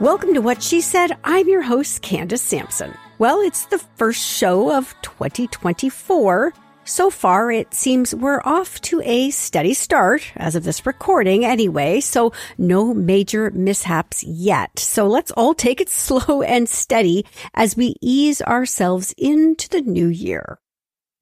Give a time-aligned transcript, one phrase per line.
[0.00, 1.16] Welcome to What She Said.
[1.24, 2.94] I'm your host, Candace Sampson.
[3.18, 6.52] Well, it's the first show of 2024.
[6.84, 11.98] So far, it seems we're off to a steady start, as of this recording anyway,
[11.98, 14.78] so no major mishaps yet.
[14.78, 20.06] So let's all take it slow and steady as we ease ourselves into the new
[20.06, 20.60] year.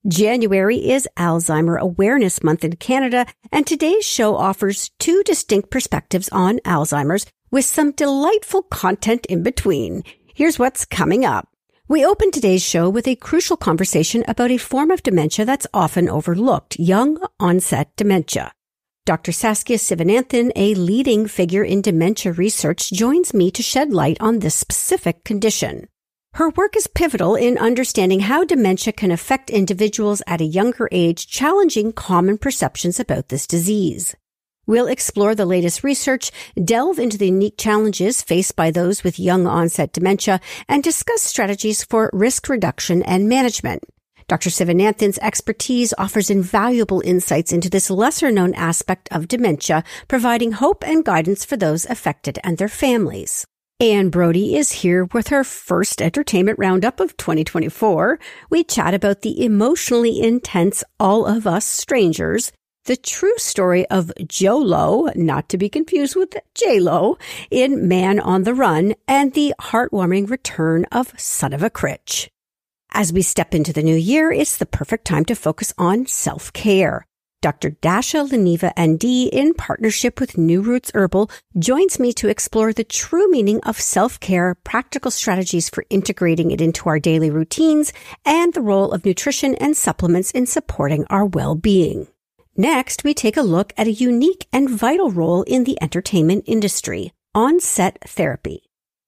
[0.07, 6.59] January is Alzheimer Awareness Month in Canada, and today's show offers two distinct perspectives on
[6.59, 10.03] Alzheimer's with some delightful content in between.
[10.33, 11.49] Here's what's coming up.
[11.87, 16.09] We open today's show with a crucial conversation about a form of dementia that's often
[16.09, 18.51] overlooked, young onset dementia.
[19.05, 19.31] Dr.
[19.31, 24.53] Saskia Sivananthan, a leading figure in dementia research, joins me to shed light on this
[24.53, 25.87] specific condition.
[26.33, 31.25] Her work is pivotal in understanding how dementia can affect individuals at a younger age,
[31.25, 34.13] challenging common perceptions about this disease.
[34.67, 36.29] We'll explore the latest research,
[36.61, 41.85] delve into the unique challenges faced by those with young onset dementia, and discuss strategies
[41.85, 43.83] for risk reduction and management.
[44.27, 44.49] Dr.
[44.49, 51.05] Sivananthan's expertise offers invaluable insights into this lesser known aspect of dementia, providing hope and
[51.05, 53.47] guidance for those affected and their families.
[53.79, 58.19] Anne Brodie is here with her first entertainment roundup of 2024.
[58.49, 62.51] We chat about the emotionally intense All of Us Strangers,
[62.87, 67.17] the true story of Jho Low, not to be confused with J-Lo,
[67.51, 72.29] in Man on the Run, and the heartwarming return of Son of a Critch.
[72.91, 77.05] As we step into the new year, it's the perfect time to focus on self-care.
[77.41, 77.71] Dr.
[77.71, 83.29] Dasha Leneva ND, in partnership with New Roots Herbal, joins me to explore the true
[83.29, 87.91] meaning of self-care, practical strategies for integrating it into our daily routines,
[88.25, 92.07] and the role of nutrition and supplements in supporting our well-being.
[92.59, 97.13] Next, we take a look at a unique and vital role in the entertainment industry,
[97.35, 98.63] on-set therapy.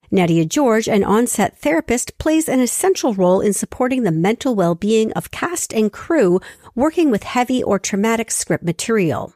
[0.08, 5.32] Nadia George, an on-set therapist, plays an essential role in supporting the mental well-being of
[5.32, 6.38] cast and crew
[6.76, 9.34] working with heavy or traumatic script material.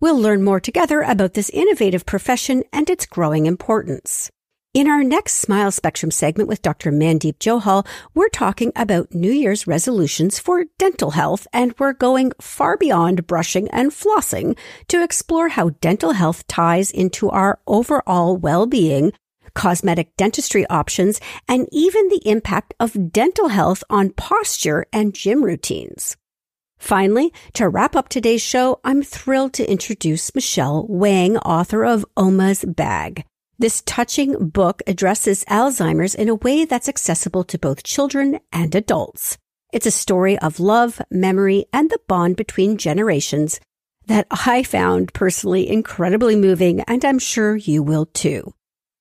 [0.00, 4.30] We'll learn more together about this innovative profession and its growing importance.
[4.72, 6.92] In our next Smile Spectrum segment with Dr.
[6.92, 12.76] Mandeep Johal, we're talking about New Year's resolutions for dental health, and we're going far
[12.76, 19.12] beyond brushing and flossing to explore how dental health ties into our overall well-being,
[19.54, 26.16] cosmetic dentistry options, and even the impact of dental health on posture and gym routines.
[26.78, 32.64] Finally, to wrap up today's show, I'm thrilled to introduce Michelle Wang, author of Oma's
[32.64, 33.24] Bag.
[33.60, 39.36] This touching book addresses Alzheimer's in a way that's accessible to both children and adults.
[39.70, 43.60] It's a story of love, memory, and the bond between generations
[44.06, 48.54] that I found personally incredibly moving, and I'm sure you will too.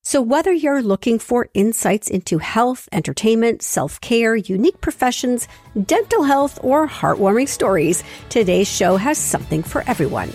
[0.03, 5.47] So whether you're looking for insights into health, entertainment, self-care, unique professions,
[5.85, 10.33] dental health, or heartwarming stories, today's show has something for everyone.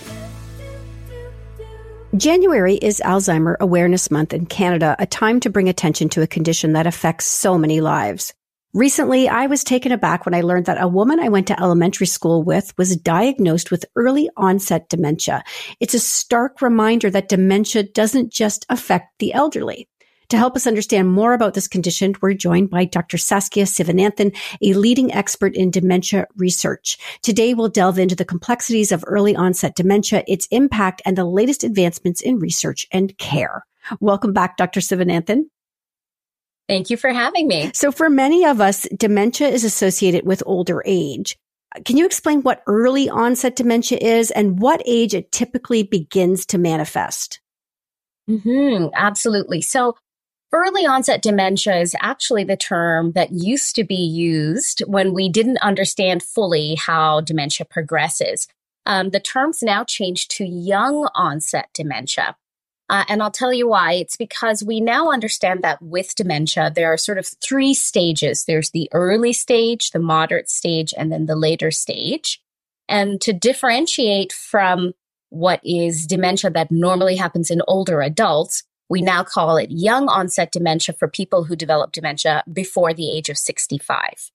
[2.17, 6.75] January is Alzheimer Awareness Month in Canada, a time to bring attention to a condition
[6.75, 8.33] that affects so many lives.
[8.73, 12.07] Recently, I was taken aback when I learned that a woman I went to elementary
[12.07, 15.43] school with was diagnosed with early onset dementia.
[15.81, 19.89] It's a stark reminder that dementia doesn't just affect the elderly.
[20.35, 23.19] To help us understand more about this condition, we're joined by Dr.
[23.19, 26.99] Saskia Sivananthan, a leading expert in dementia research.
[27.23, 31.63] Today, we'll delve into the complexities of early onset dementia, its impact, and the latest
[31.63, 33.65] advancements in research and care.
[34.01, 34.81] Welcome back, Dr.
[34.81, 35.43] Sivananthan.
[36.69, 37.71] Thank you for having me.
[37.73, 41.37] So for many of us, dementia is associated with older age.
[41.85, 46.59] Can you explain what early onset dementia is and what age it typically begins to
[46.59, 47.41] manifest?
[48.29, 49.61] Mm-hmm, absolutely.
[49.61, 49.95] So
[50.55, 55.59] Early onset dementia is actually the term that used to be used when we didn't
[55.59, 58.47] understand fully how dementia progresses.
[58.87, 62.37] Um, the term's now changed to young onset dementia.
[62.89, 63.95] Uh, and I'll tell you why.
[63.95, 68.71] It's because we now understand that with dementia, there are sort of three stages there's
[68.71, 72.41] the early stage, the moderate stage, and then the later stage.
[72.89, 74.93] And to differentiate from
[75.31, 80.53] what is dementia that normally happens in older adults, we now call it young onset
[80.53, 84.31] dementia for people who develop dementia before the age of 65.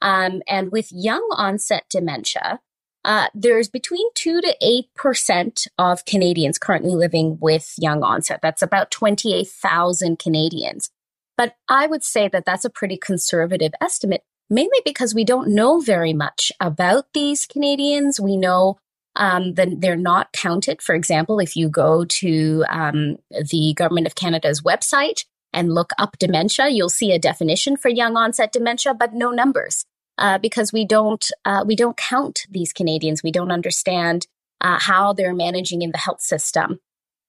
[0.00, 2.60] Um, and with young onset dementia,
[3.04, 8.40] uh, there's between 2 to 8% of Canadians currently living with young onset.
[8.42, 10.90] That's about 28,000 Canadians.
[11.36, 15.80] But I would say that that's a pretty conservative estimate, mainly because we don't know
[15.80, 18.20] very much about these Canadians.
[18.20, 18.78] We know
[19.16, 20.82] um, then they're not counted.
[20.82, 25.24] For example, if you go to um, the Government of Canada's website,
[25.54, 29.86] and look up dementia, you'll see a definition for young onset dementia, but no numbers.
[30.18, 33.22] Uh, because we don't uh, we don't count these Canadians.
[33.24, 34.28] We don't understand
[34.60, 36.78] uh, how they're managing in the health system.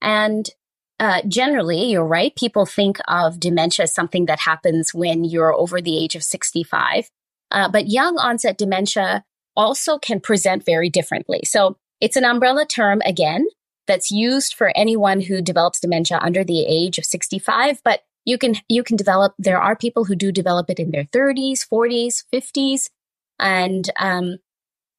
[0.01, 0.47] And
[0.99, 2.35] uh, generally, you're right.
[2.35, 7.09] People think of dementia as something that happens when you're over the age of 65.
[7.49, 9.23] Uh, but young onset dementia
[9.55, 11.41] also can present very differently.
[11.45, 13.47] So it's an umbrella term again
[13.87, 18.55] that's used for anyone who develops dementia under the age of 65, but you can
[18.67, 22.89] you can develop there are people who do develop it in their 30s 40s 50s
[23.39, 24.37] and um,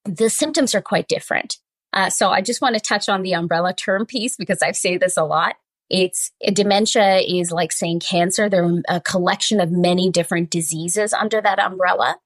[0.05, 1.57] the symptoms are quite different.
[1.93, 4.99] Uh, so i just want to touch on the umbrella term piece because i've said
[5.01, 5.55] this a lot.
[5.89, 8.49] It's dementia is like saying cancer.
[8.49, 12.17] There are a collection of many different diseases under that umbrella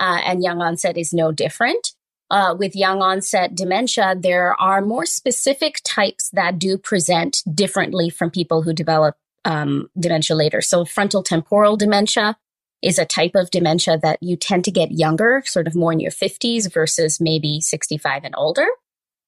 [0.00, 1.92] uh, and young onset is no different
[2.30, 8.30] uh, with young onset dementia, there are more specific types that do present differently from
[8.30, 10.60] people who develop um, dementia later.
[10.60, 12.36] So, frontal temporal dementia
[12.82, 16.00] is a type of dementia that you tend to get younger, sort of more in
[16.00, 18.66] your 50s versus maybe 65 and older.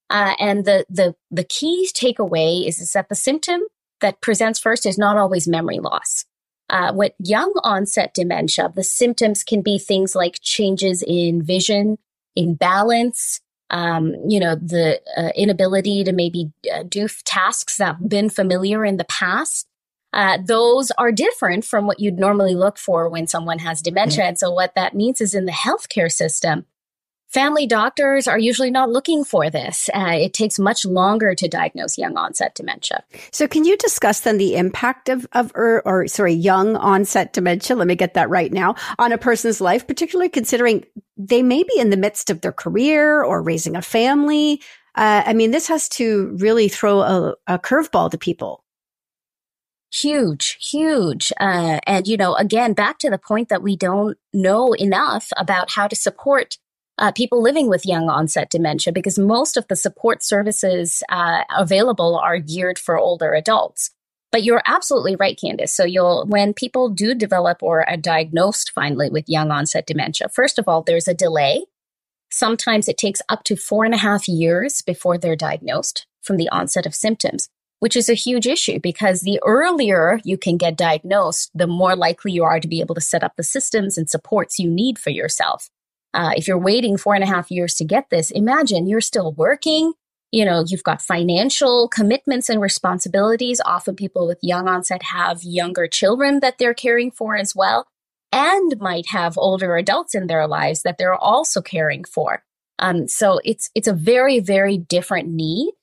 [0.09, 3.61] Uh, and the, the, the key takeaway is, is that the symptom
[4.01, 6.25] that presents first is not always memory loss.
[6.73, 11.99] Uh, with young onset dementia, the symptoms can be things like changes in vision,
[12.35, 13.39] in balance,
[13.69, 18.83] um, you know, the uh, inability to maybe uh, do tasks that have been familiar
[18.83, 19.67] in the past.
[20.13, 24.21] Uh, those are different from what you'd normally look for when someone has dementia.
[24.21, 24.29] Mm-hmm.
[24.29, 26.65] And so, what that means is in the healthcare system,
[27.33, 29.89] family doctors are usually not looking for this.
[29.93, 33.03] Uh, it takes much longer to diagnose young onset dementia.
[33.31, 37.75] So, can you discuss then the impact of, of or, or sorry, young onset dementia?
[37.75, 40.85] Let me get that right now on a person's life, particularly considering
[41.17, 44.61] they may be in the midst of their career or raising a family.
[44.95, 48.63] Uh, I mean, this has to really throw a, a curveball to people
[49.93, 51.31] huge, huge.
[51.39, 55.71] Uh, and, you know, again, back to the point that we don't know enough about
[55.71, 56.57] how to support
[57.03, 62.17] uh, people living with young onset dementia because most of the support services uh, available
[62.17, 63.91] are geared for older adults.
[64.31, 65.75] But you're absolutely right, Candace.
[65.75, 70.57] So you'll, when people do develop or are diagnosed finally with young onset dementia, first
[70.57, 71.65] of all, there's a delay.
[72.31, 76.49] Sometimes it takes up to four and a half years before they're diagnosed from the
[76.49, 77.49] onset of symptoms
[77.79, 82.31] which is a huge issue because the earlier you can get diagnosed, the more likely
[82.31, 85.09] you are to be able to set up the systems and supports you need for
[85.09, 85.69] yourself.
[86.13, 89.33] Uh, if you're waiting four and a half years to get this, imagine you're still
[89.33, 89.93] working.
[90.31, 93.61] You know, you've got financial commitments and responsibilities.
[93.65, 97.87] Often people with young onset have younger children that they're caring for as well,
[98.31, 102.43] and might have older adults in their lives that they're also caring for.
[102.79, 105.73] Um, so it's it's a very very different need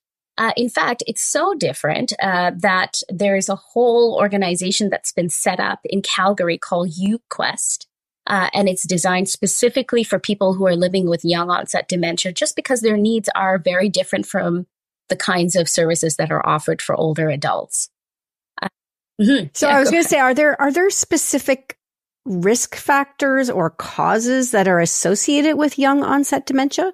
[0.40, 5.28] uh, in fact, it's so different uh, that there is a whole organization that's been
[5.28, 7.84] set up in Calgary called YouQuest.
[8.26, 12.54] Uh, and it's designed specifically for people who are living with young onset dementia, just
[12.54, 14.66] because their needs are very different from
[15.08, 17.90] the kinds of services that are offered for older adults.
[18.62, 18.68] Uh,
[19.20, 19.46] mm-hmm.
[19.54, 21.76] So yeah, I was going to say, are there are there specific
[22.24, 26.92] risk factors or causes that are associated with young onset dementia?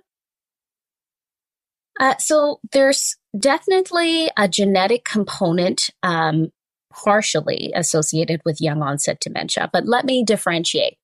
[1.98, 6.50] Uh, so there's definitely a genetic component um,
[6.92, 10.96] partially associated with young onset dementia, but let me differentiate.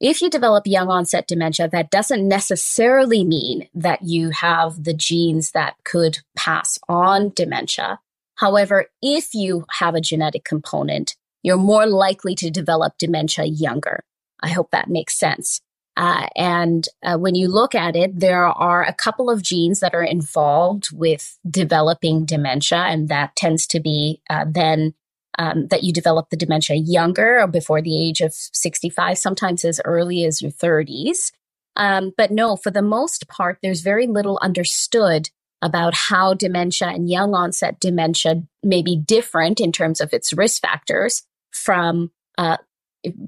[0.00, 5.50] If you develop young onset dementia, that doesn't necessarily mean that you have the genes
[5.52, 7.98] that could pass on dementia.
[8.36, 14.04] However, if you have a genetic component, you're more likely to develop dementia younger.
[14.40, 15.60] I hope that makes sense.
[15.96, 19.94] Uh, and uh, when you look at it, there are a couple of genes that
[19.94, 24.94] are involved with developing dementia, and that tends to be uh, then
[25.38, 29.80] um, that you develop the dementia younger or before the age of 65, sometimes as
[29.84, 31.30] early as your 30s.
[31.76, 35.30] Um, but no, for the most part, there's very little understood
[35.62, 40.60] about how dementia and young onset dementia may be different in terms of its risk
[40.60, 42.56] factors from uh,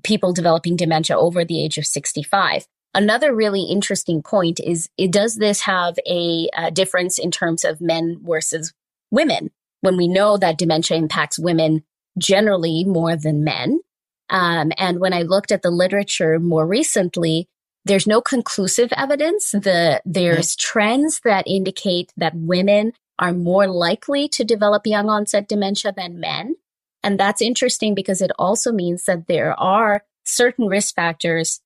[0.02, 2.66] people developing dementia over the age of 65.
[2.92, 8.20] Another really interesting point is does this have a, a difference in terms of men
[8.22, 8.72] versus
[9.12, 9.50] women?
[9.80, 11.84] When we know that dementia impacts women
[12.18, 13.80] generally more than men.
[14.28, 17.48] Um, and when I looked at the literature more recently,
[17.84, 19.50] there's no conclusive evidence.
[19.52, 25.92] The, there's trends that indicate that women are more likely to develop young onset dementia
[25.96, 26.56] than men.
[27.02, 31.60] And that's interesting because it also means that there are certain risk factors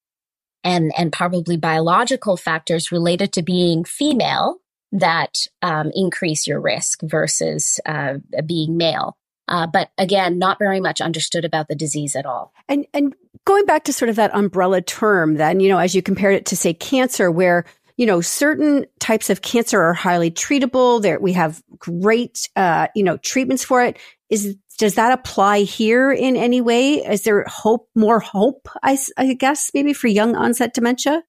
[0.63, 4.59] and, and probably biological factors related to being female
[4.93, 8.15] that um, increase your risk versus uh,
[8.47, 9.17] being male.
[9.49, 12.53] Uh, but again, not very much understood about the disease at all.
[12.69, 16.03] And and going back to sort of that umbrella term, then you know, as you
[16.03, 17.65] compared it to say cancer, where
[17.97, 21.03] you know certain types of cancer are highly treatable.
[21.03, 23.99] There we have great uh, you know treatments for it.
[24.31, 26.95] Is does that apply here in any way?
[26.95, 28.69] Is there hope, more hope?
[28.83, 31.23] I, I guess maybe for young onset dementia.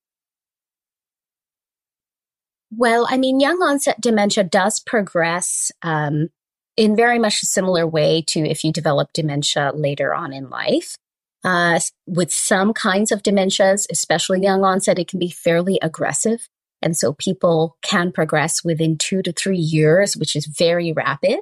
[2.72, 6.30] Well, I mean, young onset dementia does progress um,
[6.78, 10.98] in very much a similar way to if you develop dementia later on in life.
[11.44, 16.50] Uh, with some kinds of dementias, especially young onset, it can be fairly aggressive.
[16.82, 21.40] And so people can progress within two to three years, which is very rapid.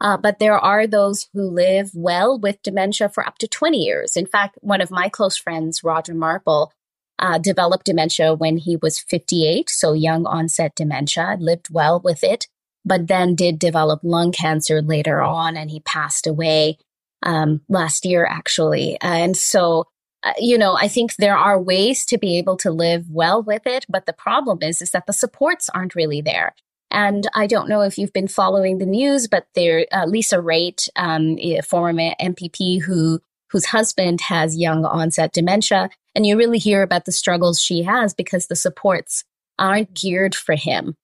[0.00, 4.16] Uh, but there are those who live well with dementia for up to 20 years.
[4.16, 6.72] In fact, one of my close friends, Roger Marple,
[7.18, 12.48] uh, developed dementia when he was 58, so young onset dementia, lived well with it,
[12.84, 16.78] but then did develop lung cancer later on and he passed away
[17.22, 18.98] um, last year, actually.
[19.00, 19.86] And so,
[20.22, 23.66] uh, you know, I think there are ways to be able to live well with
[23.66, 26.54] it, but the problem is, is that the supports aren't really there.
[26.90, 30.88] And I don't know if you've been following the news, but there, uh, Lisa Raitt,
[30.96, 36.82] um, a former MPP who whose husband has young onset dementia, and you really hear
[36.82, 39.22] about the struggles she has because the supports
[39.60, 40.96] aren't geared for him.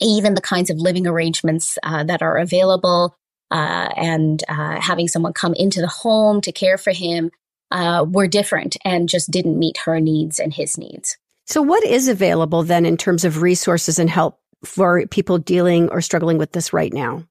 [0.00, 3.16] Even the kinds of living arrangements uh, that are available
[3.50, 7.30] uh, and uh, having someone come into the home to care for him
[7.70, 11.16] uh, were different and just didn't meet her needs and his needs.
[11.46, 16.00] So, what is available then in terms of resources and help for people dealing or
[16.00, 17.24] struggling with this right now?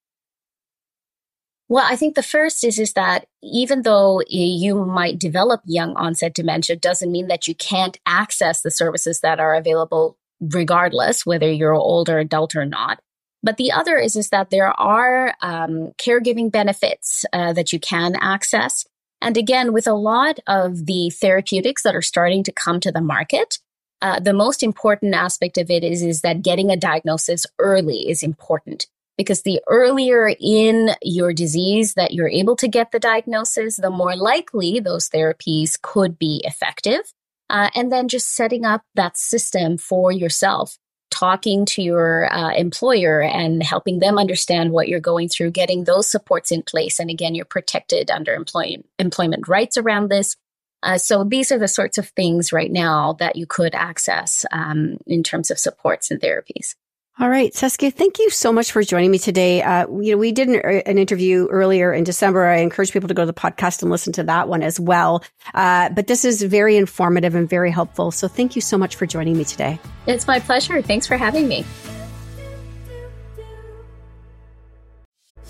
[1.69, 6.33] Well, I think the first is is that even though you might develop young onset
[6.33, 11.74] dementia, doesn't mean that you can't access the services that are available, regardless whether you're
[11.74, 13.00] older adult or not.
[13.44, 18.15] But the other is is that there are um, caregiving benefits uh, that you can
[18.15, 18.86] access,
[19.22, 23.01] and again, with a lot of the therapeutics that are starting to come to the
[23.01, 23.60] market,
[24.01, 28.22] uh, the most important aspect of it is is that getting a diagnosis early is
[28.22, 33.89] important because the earlier in your disease that you're able to get the diagnosis, the
[33.89, 37.01] more likely those therapies could be effective.
[37.50, 40.77] Uh, and then just setting up that system for yourself,
[41.12, 46.10] talking to your uh, employer and helping them understand what you're going through, getting those
[46.10, 47.00] supports in place.
[47.00, 50.36] And again, you're protected under employ- employment rights around this.
[50.84, 54.98] Uh, so these are the sorts of things right now that you could access um,
[55.08, 56.75] in terms of supports and therapies.
[57.19, 59.63] All right, Saskia, thank you so much for joining me today.
[59.63, 60.55] Uh, you know, we did an,
[60.86, 62.45] an, interview earlier in December.
[62.45, 65.24] I encourage people to go to the podcast and listen to that one as well.
[65.55, 68.12] Uh, but this is very informative and very helpful.
[68.12, 69.79] So thank you so much for joining me today.
[70.05, 70.79] It's my pleasure.
[70.83, 71.65] Thanks for having me.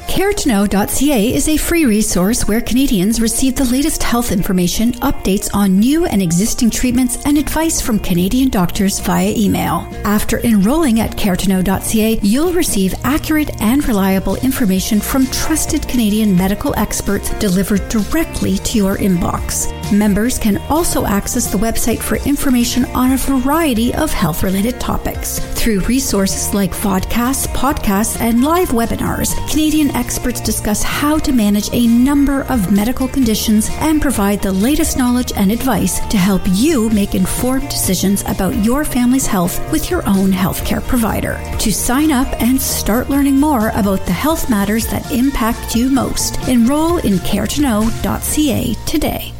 [0.08, 6.06] CareToKnow.ca is a free resource where Canadians receive the latest health information, updates on new
[6.06, 9.88] and existing treatments, and advice from Canadian doctors via email.
[10.06, 17.30] After enrolling at CareToKnow.ca, you'll receive accurate and reliable information from trusted Canadian medical experts
[17.38, 19.72] delivered directly to your inbox.
[19.92, 25.40] Members can also access the website for information on a variety of health related topics.
[25.54, 31.88] Through resources like vodcasts, podcasts, and live webinars, Canadian experts discuss how to manage a
[31.88, 37.16] number of medical conditions and provide the latest knowledge and advice to help you make
[37.16, 41.40] informed decisions about your family's health with your own healthcare provider.
[41.60, 46.48] To sign up and start learning more about the health matters that impact you most,
[46.48, 49.34] enroll in caretoknow.ca today.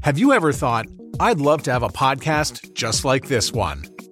[0.00, 0.86] Have you ever thought,
[1.20, 3.84] I'd love to have a podcast just like this one?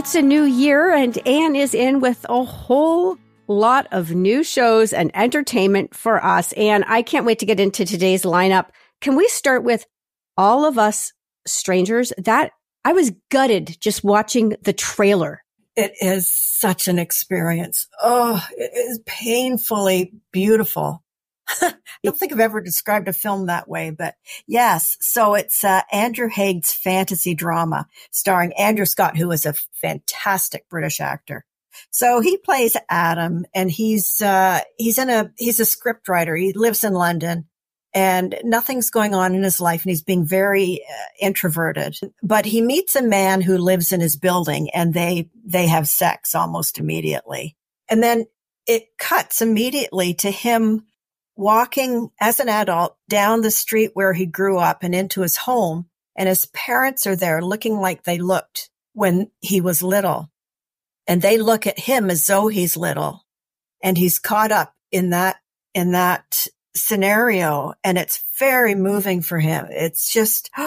[0.00, 4.94] It's a new year, and Anne is in with a whole lot of new shows
[4.94, 6.52] and entertainment for us.
[6.52, 8.70] And I can't wait to get into today's lineup.
[9.02, 9.84] Can we start with
[10.38, 11.12] All of Us
[11.46, 12.14] Strangers?
[12.16, 12.52] That
[12.82, 15.42] I was gutted just watching the trailer.
[15.76, 17.86] It is such an experience.
[18.02, 21.04] Oh, it is painfully beautiful.
[21.60, 24.14] I don't think I've ever described a film that way, but
[24.46, 24.96] yes.
[25.00, 31.00] So it's uh, Andrew Haigh's fantasy drama starring Andrew Scott, who is a fantastic British
[31.00, 31.44] actor.
[31.90, 36.36] So he plays Adam and he's, uh, he's in a, he's a script writer.
[36.36, 37.46] He lives in London
[37.94, 41.96] and nothing's going on in his life and he's being very uh, introverted.
[42.22, 46.34] But he meets a man who lives in his building and they, they have sex
[46.34, 47.56] almost immediately.
[47.88, 48.26] And then
[48.66, 50.86] it cuts immediately to him
[51.40, 55.86] walking as an adult down the street where he grew up and into his home.
[56.16, 60.30] And his parents are there looking like they looked when he was little.
[61.06, 63.24] And they look at him as though he's little
[63.82, 65.36] and he's caught up in that,
[65.72, 67.72] in that scenario.
[67.82, 69.66] And it's very moving for him.
[69.70, 70.50] It's just,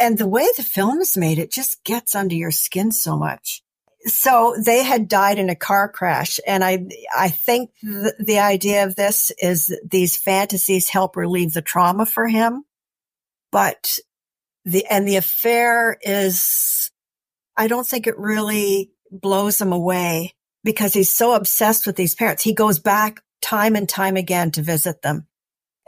[0.00, 3.62] and the way the film is made, it just gets under your skin so much.
[4.08, 6.40] So they had died in a car crash.
[6.46, 6.86] And I,
[7.16, 12.26] I think th- the idea of this is these fantasies help relieve the trauma for
[12.26, 12.64] him.
[13.52, 13.98] But
[14.64, 16.90] the, and the affair is,
[17.56, 20.34] I don't think it really blows him away
[20.64, 22.42] because he's so obsessed with these parents.
[22.42, 25.26] He goes back time and time again to visit them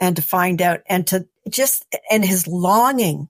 [0.01, 3.29] and to find out and to just, and his longing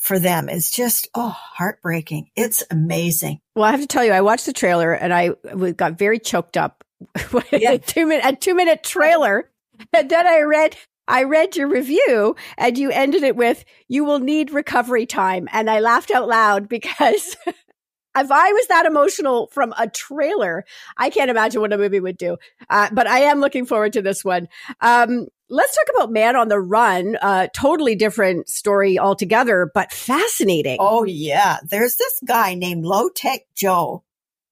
[0.00, 2.30] for them is just, oh, heartbreaking.
[2.34, 3.40] It's amazing.
[3.54, 5.30] Well, I have to tell you, I watched the trailer and I
[5.72, 6.82] got very choked up
[7.52, 7.72] yeah.
[7.72, 9.50] a two minute, a two minute trailer.
[9.92, 10.74] And then I read,
[11.06, 15.48] I read your review and you ended it with, you will need recovery time.
[15.52, 17.36] And I laughed out loud because
[18.16, 20.64] if I was that emotional from a trailer,
[20.96, 22.38] I can't imagine what a movie would do.
[22.68, 24.48] Uh, but I am looking forward to this one.
[24.80, 27.16] Um, let's talk about Man on the Run.
[27.20, 30.78] Uh, totally different story altogether, but fascinating.
[30.80, 34.02] Oh yeah, there's this guy named Low Taek Jho,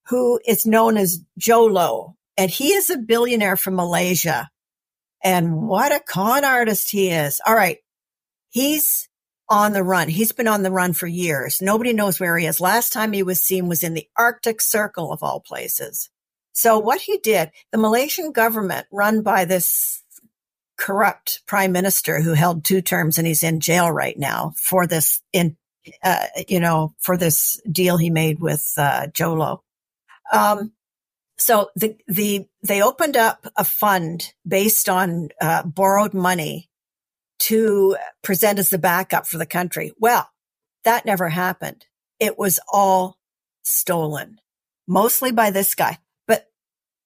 [0.09, 4.51] who is known as Jho Low, and he is a billionaire from Malaysia.
[5.23, 7.41] And what a con artist he is!
[7.45, 7.79] All right,
[8.51, 9.08] he's
[9.51, 10.09] on the run.
[10.09, 11.63] He's been on the run for years.
[11.63, 12.61] Nobody knows where he is.
[12.61, 16.11] Last time he was seen was in the Arctic Circle of all places.
[16.53, 20.03] So what he did, the Malaysian government run by this
[20.77, 25.21] corrupt prime minister who held two terms and he's in jail right now for this
[25.33, 25.57] in,
[26.03, 29.63] uh, you know, for this deal he made with, uh, Jho Low.
[30.33, 30.73] Um,
[31.39, 36.69] so the, the, they opened up a fund based on, uh, borrowed money
[37.39, 39.93] to present as the backup for the country.
[39.99, 40.29] Well,
[40.85, 41.87] that never happened.
[42.19, 43.19] It was all
[43.63, 44.39] stolen,
[44.87, 45.99] mostly by this guy.
[46.27, 46.47] But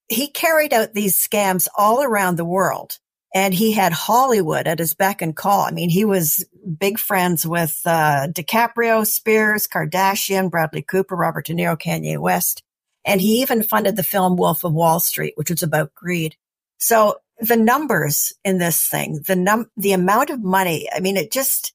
[0.09, 2.99] he carried out these scams all around the world
[3.35, 5.63] and he had Hollywood at his beck and call.
[5.63, 6.45] I mean, he was
[6.79, 12.63] big friends with uh, DiCaprio, Spears, Kardashian, Bradley Cooper, Robert De Niro, Kanye West.
[13.05, 16.37] And he even funded the film Wolf of Wall Street, which was about greed.
[16.79, 20.89] So the numbers in this thing, the num, the amount of money.
[20.95, 21.75] I mean, it just,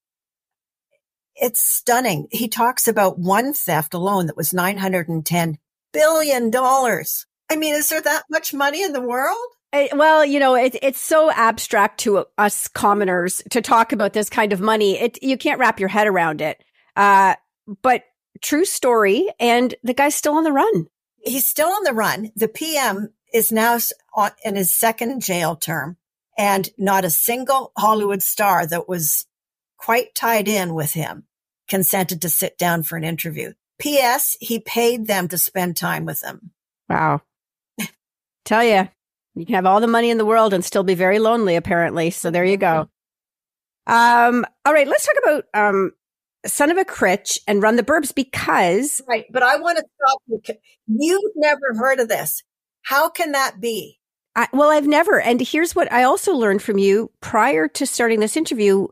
[1.36, 2.28] it's stunning.
[2.32, 5.56] He talks about one theft alone that was $910
[5.92, 6.52] billion.
[6.56, 9.38] I mean, is there that much money in the world?
[9.94, 14.54] well, you know, it, it's so abstract to us commoners to talk about this kind
[14.54, 14.98] of money.
[14.98, 16.64] It, you can't wrap your head around it.
[16.96, 17.36] Uh,
[17.82, 18.04] but
[18.42, 19.28] true story.
[19.40, 20.88] And the guy's still on the run.
[21.24, 22.32] He's still on the run.
[22.36, 23.80] The PM is now
[24.44, 25.98] in his second jail term
[26.38, 29.26] and not a single Hollywood star that was
[29.78, 31.26] quite tied in with him
[31.68, 33.54] consented to sit down for an interview.
[33.80, 34.38] P.S.
[34.40, 36.52] He paid them to spend time with him.
[36.90, 37.22] Wow.
[38.46, 38.88] Tell you,
[39.36, 42.10] you can have all the money in the world and still be very lonely, apparently.
[42.10, 42.90] So there you go.
[43.86, 45.92] Um, all right, let's talk about um,
[46.46, 49.02] Son of a Critch and Run the Burbs because.
[49.08, 50.56] Right, but I want to stop you.
[50.88, 52.44] You've never heard of this.
[52.88, 54.00] How can that be?
[54.34, 55.20] I, well, I've never.
[55.20, 58.88] And here's what I also learned from you prior to starting this interview.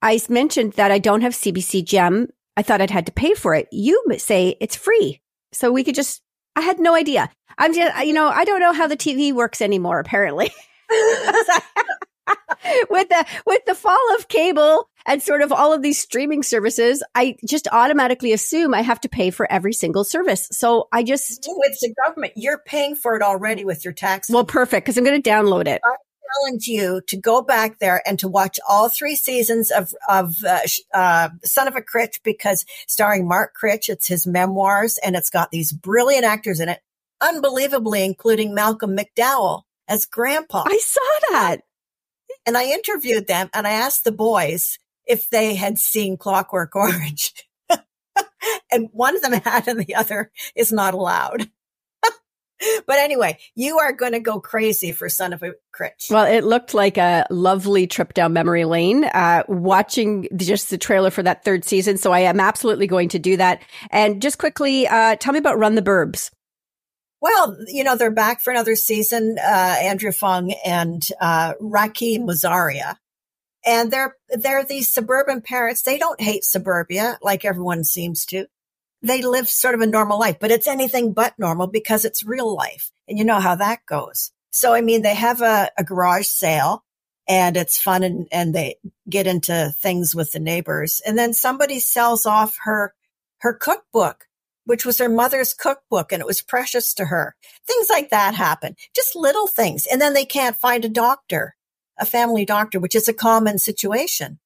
[0.00, 2.28] I mentioned that I don't have CBC Gem.
[2.56, 3.68] I thought I'd had to pay for it.
[3.70, 5.20] You say it's free.
[5.52, 6.22] So we could just,
[6.54, 7.28] I had no idea.
[7.58, 10.50] I'm just, you know, I don't know how the TV works anymore, apparently.
[12.88, 17.02] with the with the fall of cable and sort of all of these streaming services,
[17.14, 20.48] I just automatically assume I have to pay for every single service.
[20.50, 22.32] So I just no, it's the government.
[22.36, 24.28] You're paying for it already with your tax.
[24.28, 25.80] Well, perfect because I'm going to download it.
[25.84, 25.94] I
[26.34, 30.60] challenge you to go back there and to watch all three seasons of of uh,
[30.92, 35.50] uh, Son of a Critch because starring Mark Critch, it's his memoirs and it's got
[35.50, 36.80] these brilliant actors in it,
[37.20, 40.64] unbelievably including Malcolm McDowell as Grandpa.
[40.66, 41.58] I saw that.
[42.44, 47.32] And I interviewed them and I asked the boys if they had seen Clockwork Orange.
[48.70, 51.50] and one of them had and the other is not allowed.
[52.86, 56.08] but anyway, you are going to go crazy for Son of a Critch.
[56.10, 61.10] Well, it looked like a lovely trip down memory lane, uh, watching just the trailer
[61.10, 61.96] for that third season.
[61.98, 63.62] So I am absolutely going to do that.
[63.90, 66.30] And just quickly, uh, tell me about Run the Burbs.
[67.20, 72.96] Well, you know, they're back for another season, uh, Andrew Phung and, uh, Rakhee Morzaria.
[73.66, 75.82] And they're, they're these suburban parents.
[75.82, 78.46] They don't hate suburbia like everyone seems to.
[79.02, 82.54] They live sort of a normal life, but it's anything but normal because it's real
[82.54, 82.92] life.
[83.08, 84.30] And you know how that goes.
[84.50, 86.84] So, I mean, they have a, a garage sale
[87.28, 88.76] and it's fun and, and they
[89.10, 91.00] get into things with the neighbors.
[91.04, 92.94] And then somebody sells off her,
[93.38, 94.26] her cookbook,
[94.64, 97.34] which was her mother's cookbook and it was precious to her.
[97.66, 98.76] Things like that happen.
[98.94, 99.86] Just little things.
[99.90, 101.55] And then they can't find a doctor
[101.98, 104.38] a family doctor, which is a common situation.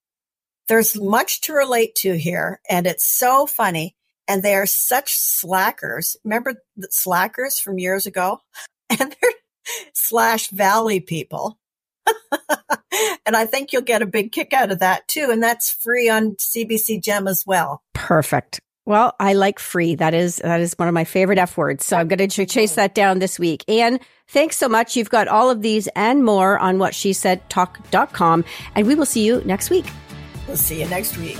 [0.68, 3.96] There's much to relate to here, and it's so funny.
[4.28, 6.16] And they are such slackers.
[6.22, 8.40] Remember the slackers from years ago?
[8.92, 9.30] And they're
[9.92, 11.60] slash valley people.
[13.24, 15.28] and I think you'll get a big kick out of that too.
[15.30, 17.82] And that's free on CBC Gem as well.
[17.94, 18.60] Perfect.
[18.86, 19.94] Well, I like free.
[19.94, 21.86] That is that is one of my favorite F words.
[21.86, 23.64] So I'm going to chase that down this week.
[23.68, 24.96] And thanks so much.
[24.96, 29.06] You've got all of these and more on what she said talk.com and we will
[29.06, 29.86] see you next week.
[30.46, 31.38] We'll see you next week.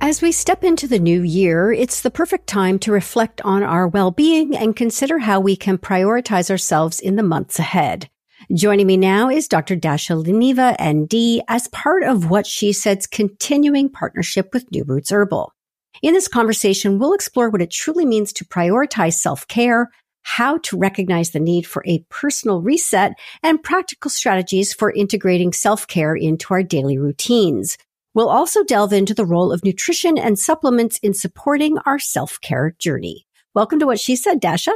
[0.00, 3.88] As we step into the new year, it's the perfect time to reflect on our
[3.88, 8.08] well-being and consider how we can prioritize ourselves in the months ahead.
[8.54, 9.74] Joining me now is Dr.
[9.74, 15.52] Dasha Leneva, ND, as part of what she said's continuing partnership with New Roots Herbal.
[16.00, 19.90] In this conversation, we'll explore what it truly means to prioritize self-care,
[20.22, 26.14] how to recognize the need for a personal reset, and practical strategies for integrating self-care
[26.14, 27.76] into our daily routines.
[28.14, 33.26] We'll also delve into the role of nutrition and supplements in supporting our self-care journey.
[33.54, 34.72] Welcome to What She Said, Dasha.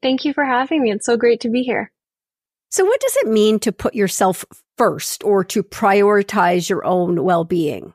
[0.00, 0.90] Thank you for having me.
[0.90, 1.92] It's so great to be here.
[2.70, 4.44] So what does it mean to put yourself
[4.76, 7.94] first or to prioritize your own well-being?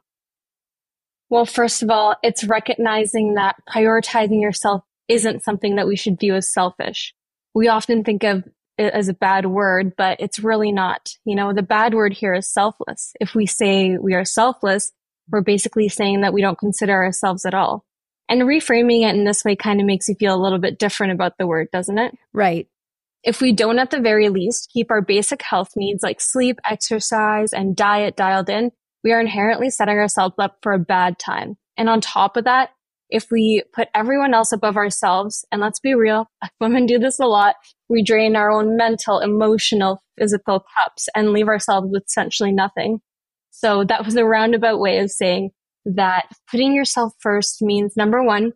[1.30, 6.36] Well, first of all, it's recognizing that prioritizing yourself isn't something that we should view
[6.36, 7.14] as selfish.
[7.54, 8.44] We often think of
[8.78, 11.10] it as a bad word, but it's really not.
[11.26, 13.14] You know, the bad word here is selfless.
[13.20, 14.92] If we say we are selfless,
[15.30, 17.86] we're basically saying that we don't consider ourselves at all.
[18.30, 21.14] And reframing it in this way kind of makes you feel a little bit different
[21.14, 22.16] about the word, doesn't it?
[22.34, 22.68] Right.
[23.24, 27.54] If we don't at the very least keep our basic health needs like sleep, exercise,
[27.54, 28.72] and diet dialed in,
[29.04, 31.56] we are inherently setting ourselves up for a bad time.
[31.78, 32.70] And on top of that,
[33.10, 36.28] if we put everyone else above ourselves, and let's be real,
[36.60, 37.56] women do this a lot,
[37.88, 43.00] we drain our own mental, emotional, physical cups and leave ourselves with essentially nothing.
[43.52, 45.52] So that was a roundabout way of saying
[45.86, 48.54] that putting yourself first means number one,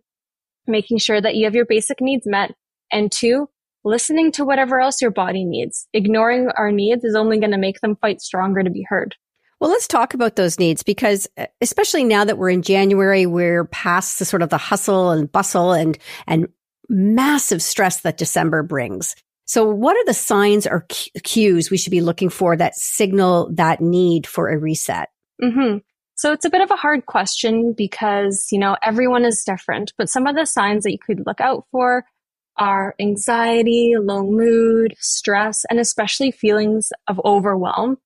[0.65, 2.53] making sure that you have your basic needs met.
[2.91, 3.49] And two,
[3.87, 5.87] listening to whatever else your body needs.
[5.93, 9.15] Ignoring our needs is only going to make them fight stronger to be heard.
[9.59, 13.65] Well, let's talk about those needs because uh, especially now that we're in January, we're
[13.65, 15.97] past the sort of the hustle and bustle and,
[16.27, 16.47] and
[16.89, 19.15] massive stress that December brings.
[19.45, 20.85] So what are the signs or
[21.23, 25.09] cues we should be looking for that signal that need for a reset?
[25.41, 25.77] Mm-hmm.
[26.15, 30.09] So it's a bit of a hard question because, you know, everyone is different, but
[30.09, 32.05] some of the signs that you could look out for
[32.57, 37.97] are anxiety, low mood, stress, and especially feelings of overwhelm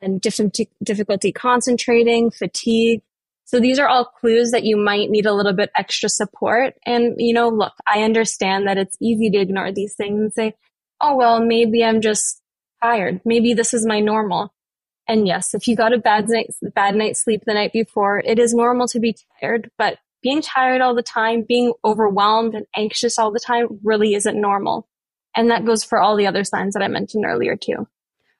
[0.00, 3.02] and difficulty concentrating, fatigue.
[3.44, 6.74] So these are all clues that you might need a little bit extra support.
[6.86, 10.54] And, you know, look, I understand that it's easy to ignore these things and say,
[11.00, 12.40] oh, well, maybe I'm just
[12.82, 13.20] tired.
[13.24, 14.52] Maybe this is my normal.
[15.06, 18.38] And yes, if you got a bad night, bad night's sleep the night before, it
[18.38, 23.18] is normal to be tired, but being tired all the time, being overwhelmed and anxious
[23.18, 24.88] all the time really isn't normal.
[25.36, 27.86] And that goes for all the other signs that I mentioned earlier too.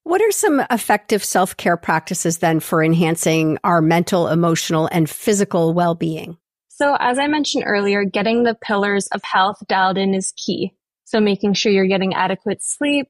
[0.04, 5.74] What are some effective self care practices then for enhancing our mental, emotional, and physical
[5.74, 6.38] well being?
[6.68, 10.74] So, as I mentioned earlier, getting the pillars of health dialed in is key.
[11.04, 13.08] So, making sure you're getting adequate sleep,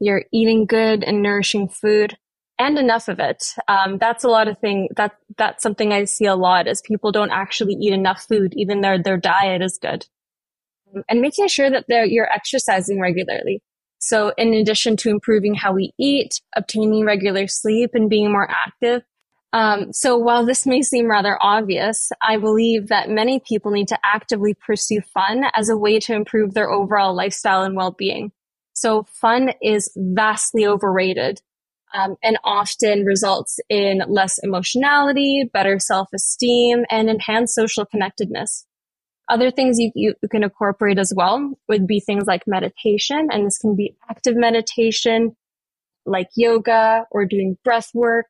[0.00, 2.16] you're eating good and nourishing food,
[2.62, 3.54] and enough of it.
[3.66, 4.88] Um, that's a lot of thing.
[4.96, 8.80] That that's something I see a lot is people don't actually eat enough food, even
[8.80, 10.06] though their diet is good.
[11.08, 13.62] And making sure that they're, you're exercising regularly.
[13.98, 19.02] So in addition to improving how we eat, obtaining regular sleep and being more active.
[19.54, 23.98] Um, so while this may seem rather obvious, I believe that many people need to
[24.04, 28.32] actively pursue fun as a way to improve their overall lifestyle and well-being.
[28.74, 31.40] So fun is vastly overrated
[31.94, 38.66] um, and often results in less emotionality, better self esteem, and enhanced social connectedness.
[39.28, 43.58] Other things you, you can incorporate as well would be things like meditation, and this
[43.58, 45.36] can be active meditation,
[46.04, 48.26] like yoga or doing breath work.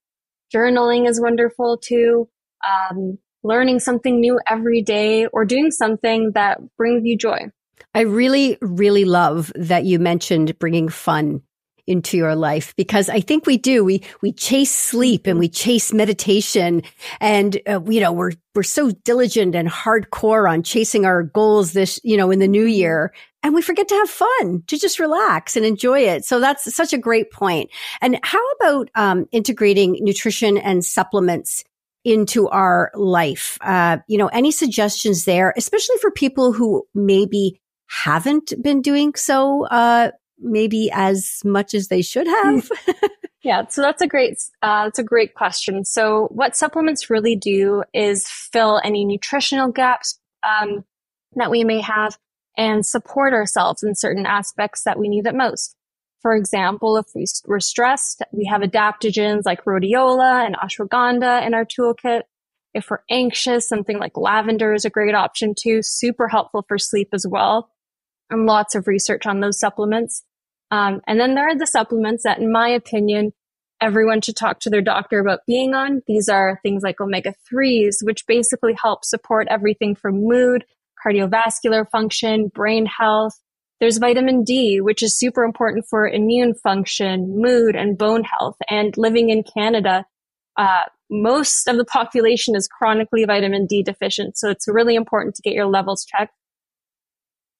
[0.55, 2.29] Journaling is wonderful too.
[2.69, 7.51] Um, learning something new every day or doing something that brings you joy.
[7.95, 11.43] I really, really love that you mentioned bringing fun
[11.87, 13.85] into your life because I think we do.
[13.85, 16.83] We, we chase sleep and we chase meditation
[17.21, 22.01] and, uh, you know, we're, we're so diligent and hardcore on chasing our goals this,
[22.05, 23.13] you know, in the new year.
[23.43, 26.25] And we forget to have fun, to just relax and enjoy it.
[26.25, 27.71] So that's such a great point.
[28.01, 31.65] And how about, um, integrating nutrition and supplements
[32.05, 33.59] into our life?
[33.61, 39.67] Uh, you know, any suggestions there, especially for people who maybe haven't been doing so,
[39.67, 42.71] uh, maybe as much as they should have?
[43.43, 45.85] yeah, so that's a great uh, that's a great question.
[45.85, 50.85] So what supplements really do is fill any nutritional gaps um,
[51.37, 52.19] that we may have
[52.57, 55.75] and support ourselves in certain aspects that we need it most.
[56.21, 61.65] For example, if we, we're stressed, we have adaptogens like rhodiola and ashwagandha in our
[61.65, 62.23] toolkit.
[62.75, 67.09] If we're anxious, something like lavender is a great option too, super helpful for sleep
[67.13, 67.71] as well.
[68.31, 70.23] And lots of research on those supplements.
[70.73, 73.33] Um, and then there are the supplements that, in my opinion,
[73.83, 76.01] everyone should talk to their doctor about being on.
[76.07, 80.65] These are things like omega 3s, which basically help support everything from mood,
[81.05, 83.35] cardiovascular function, brain health.
[83.81, 88.57] There's vitamin D, which is super important for immune function, mood, and bone health.
[88.71, 90.07] And living in Canada,
[90.57, 94.39] uh, most of the population is chronically vitamin D deficient.
[94.39, 96.33] So it's really important to get your levels checked.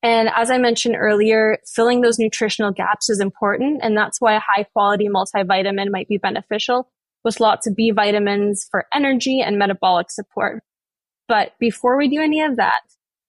[0.03, 3.81] And as I mentioned earlier, filling those nutritional gaps is important.
[3.83, 6.89] And that's why a high quality multivitamin might be beneficial
[7.25, 10.63] with lots of B vitamins for energy and metabolic support.
[11.29, 12.81] But before we do any of that,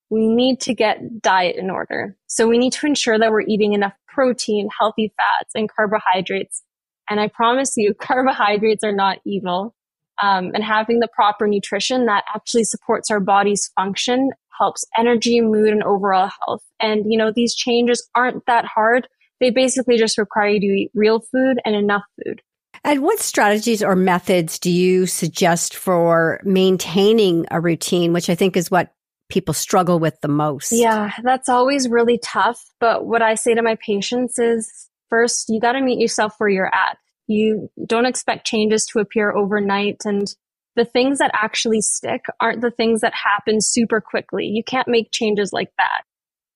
[0.09, 2.17] we need to get diet in order.
[2.27, 6.63] So we need to ensure that we're eating enough protein, healthy fats, and carbohydrates.
[7.09, 9.75] And I promise you, carbohydrates are not evil.
[10.21, 15.69] Um, and having the proper nutrition that actually supports our body's function helps energy, mood,
[15.69, 16.63] and overall health.
[16.79, 19.07] And, you know, these changes aren't that hard.
[19.39, 22.41] They basically just require you to eat real food and enough food.
[22.83, 28.57] And what strategies or methods do you suggest for maintaining a routine, which I think
[28.57, 28.93] is what
[29.29, 30.71] people struggle with the most?
[30.71, 32.61] Yeah, that's always really tough.
[32.79, 36.49] But what I say to my patients is first, you got to meet yourself where
[36.49, 36.97] you're at.
[37.27, 40.01] You don't expect changes to appear overnight.
[40.03, 40.33] And
[40.75, 44.45] the things that actually stick aren't the things that happen super quickly.
[44.45, 46.03] You can't make changes like that.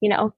[0.02, 0.34] You know,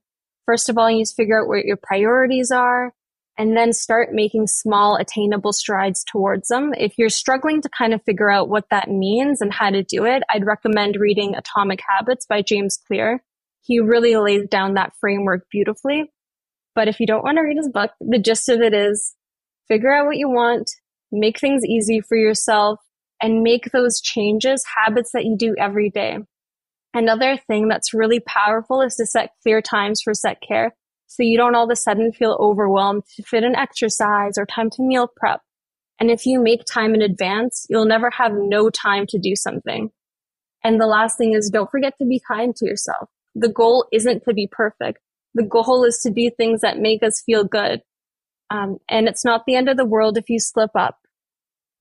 [0.46, 2.94] first of all, you need to figure out what your priorities are
[3.38, 6.74] and then start making small attainable strides towards them.
[6.78, 10.06] If you're struggling to kind of figure out what that means and how to do
[10.06, 13.24] it, I'd recommend reading Atomic Habits by James Clear.
[13.62, 16.12] He really lays down that framework beautifully.
[16.76, 19.16] But if you don't want to read his book, the gist of it is
[19.70, 20.70] figure out what you want,
[21.10, 22.80] make things easy for yourself,
[23.22, 26.20] and make those changes habits that you do every day.
[26.94, 30.76] Another thing that's really powerful is to set clear times for set care.
[31.08, 34.70] So you don't all of a sudden feel overwhelmed to fit an exercise or time
[34.72, 35.42] to meal prep.
[36.00, 39.92] And if you make time in advance, you'll never have no time to do something.
[40.64, 43.10] And the last thing is don't forget to be kind to yourself.
[43.36, 45.00] The goal isn't to be perfect.
[45.34, 47.82] The goal is to do things that make us feel good.
[48.50, 50.99] Um, and it's not the end of the world if you slip up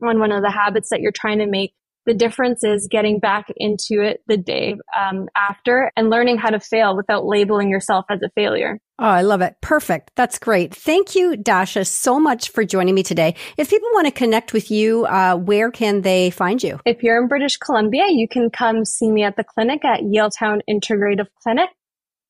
[0.03, 1.75] on one of the habits that you're trying to make.
[2.07, 6.59] The difference is getting back into it the day um, after and learning how to
[6.59, 8.79] fail without labeling yourself as a failure.
[8.99, 9.57] Oh, I love it.
[9.61, 10.13] Perfect.
[10.17, 10.75] That's great.
[10.75, 13.35] Thank you, Dasha, so much for joining me today.
[13.59, 16.81] If people want to connect with you, uh, where can they find you?
[16.87, 20.31] If you're in British Columbia, you can come see me at the clinic at Yale
[20.31, 21.69] Town Integrative Clinic.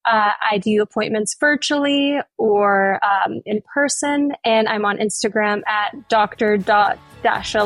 [0.04, 6.56] Uh, I do appointments virtually or um, in person, and I'm on Instagram at Doctor
[6.56, 7.60] dr.dasha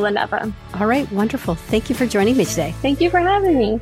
[0.74, 1.54] All right, wonderful.
[1.54, 2.74] Thank you for joining me today.
[2.82, 3.80] Thank you for having me.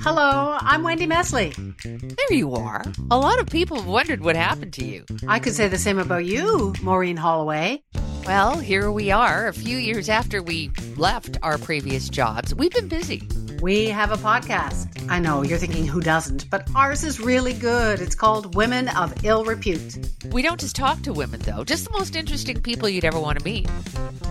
[0.00, 1.52] Hello, I'm Wendy Mesley.
[1.82, 2.84] There you are.
[3.10, 5.04] A lot of people have wondered what happened to you.
[5.26, 7.82] I could say the same about you, Maureen Holloway.
[8.24, 12.54] Well, here we are, a few years after we left our previous jobs.
[12.54, 13.28] We've been busy.
[13.60, 15.06] We have a podcast.
[15.08, 18.00] I know you're thinking who doesn't, but ours is really good.
[18.00, 19.98] It's called Women of Ill Repute.
[20.30, 23.38] We don't just talk to women, though, just the most interesting people you'd ever want
[23.38, 23.68] to meet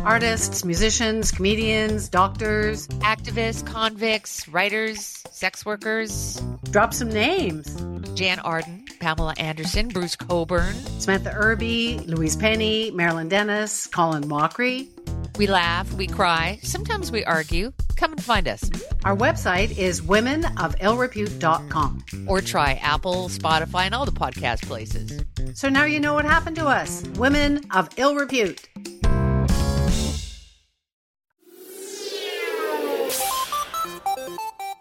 [0.04, 6.40] artists, musicians, comedians, doctors, activists, convicts, writers, sex workers.
[6.70, 7.76] Drop some names
[8.16, 14.88] Jann Arden, Pamela Anderson, Bruce Cockburn, Samantha Irby, Louise Penny, Marilyn Denis, Colin Mochrie.
[15.38, 17.74] We laugh, we cry, sometimes we argue.
[17.98, 18.70] Come and find us.
[19.04, 22.06] Our website is womenofillrepute.com.
[22.28, 25.24] Or try Apple, Spotify, and all the podcast places.
[25.54, 28.68] So now you know what happened to us Women of Ill Repute.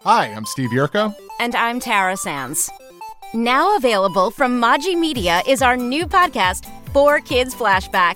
[0.03, 1.15] Hi, I'm Steve Yerko.
[1.39, 2.69] And I'm Tara Sands.
[3.33, 8.15] Now available from Maji Media is our new podcast, 4Kids Flashback.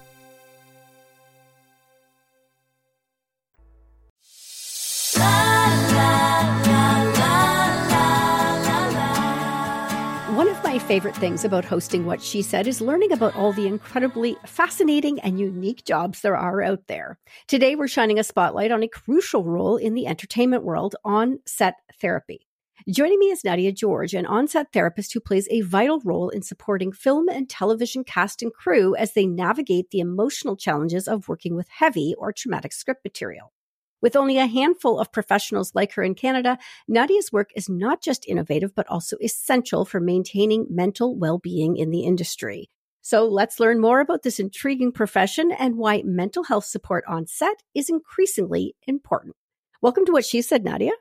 [10.81, 15.39] Favorite things about hosting What She Said is learning about all the incredibly fascinating and
[15.39, 17.19] unique jobs there are out there.
[17.47, 21.75] Today, we're shining a spotlight on a crucial role in the entertainment world on set
[22.01, 22.47] therapy.
[22.89, 26.41] Joining me is Nadia George, an on set therapist who plays a vital role in
[26.41, 31.55] supporting film and television cast and crew as they navigate the emotional challenges of working
[31.55, 33.53] with heavy or traumatic script material.
[34.01, 38.27] With only a handful of professionals like her in Canada, Nadia's work is not just
[38.27, 42.69] innovative, but also essential for maintaining mental well being in the industry.
[43.03, 47.63] So let's learn more about this intriguing profession and why mental health support on set
[47.75, 49.35] is increasingly important.
[49.81, 50.91] Welcome to What She Said, Nadia.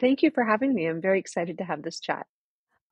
[0.00, 0.86] Thank you for having me.
[0.86, 2.26] I'm very excited to have this chat.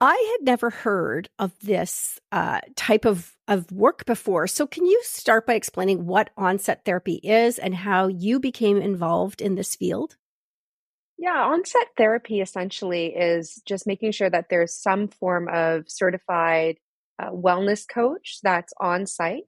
[0.00, 4.46] I had never heard of this uh, type of, of work before.
[4.46, 9.40] So, can you start by explaining what onset therapy is and how you became involved
[9.40, 10.16] in this field?
[11.18, 16.76] Yeah, onset therapy essentially is just making sure that there's some form of certified
[17.18, 19.44] uh, wellness coach that's on site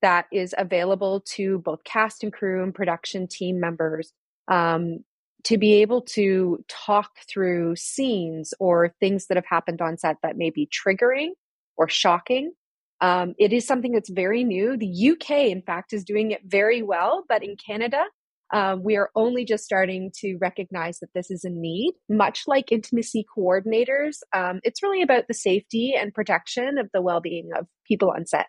[0.00, 4.14] that is available to both cast and crew and production team members
[4.48, 5.00] um,
[5.44, 10.36] to be able to talk through scenes or things that have happened on set that
[10.36, 11.30] may be triggering
[11.76, 12.52] or shocking.
[13.00, 14.76] Um, it is something that's very new.
[14.76, 18.04] The UK, in fact, is doing it very well, but in Canada,
[18.52, 21.94] um, we are only just starting to recognize that this is a need.
[22.08, 27.20] Much like intimacy coordinators, um, it's really about the safety and protection of the well
[27.20, 28.46] being of people on set.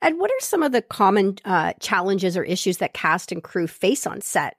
[0.00, 3.66] And what are some of the common uh, challenges or issues that cast and crew
[3.66, 4.56] face on set?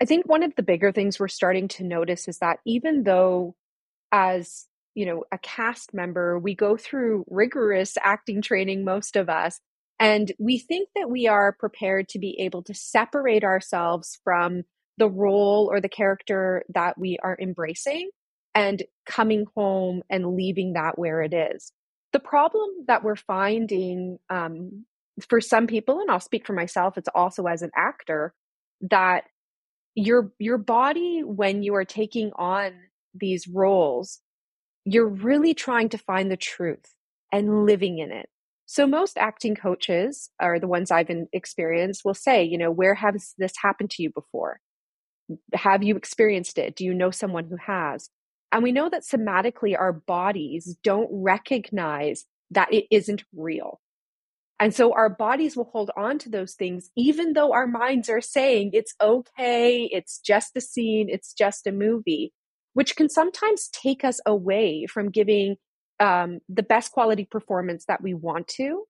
[0.00, 3.56] I think one of the bigger things we're starting to notice is that even though,
[4.12, 9.60] as you know, a cast member, we go through rigorous acting training, most of us,
[10.00, 14.62] and we think that we are prepared to be able to separate ourselves from
[14.96, 18.10] the role or the character that we are embracing
[18.54, 21.72] and coming home and leaving that where it is.
[22.12, 24.84] The problem that we're finding um,
[25.28, 28.32] for some people, and I'll speak for myself, it's also as an actor,
[28.82, 29.24] that
[29.98, 32.72] your your body when you are taking on
[33.14, 34.20] these roles
[34.84, 36.94] you're really trying to find the truth
[37.30, 38.28] and living in it.
[38.64, 43.34] So most acting coaches are the ones i've experienced will say you know where has
[43.38, 44.60] this happened to you before?
[45.52, 46.74] Have you experienced it?
[46.74, 48.08] Do you know someone who has?
[48.50, 53.80] And we know that somatically our bodies don't recognize that it isn't real
[54.60, 58.20] and so our bodies will hold on to those things, even though our minds are
[58.20, 62.32] saying it's okay, it's just a scene, it's just a movie,
[62.74, 65.56] which can sometimes take us away from giving
[66.00, 68.84] um, the best quality performance that we want to.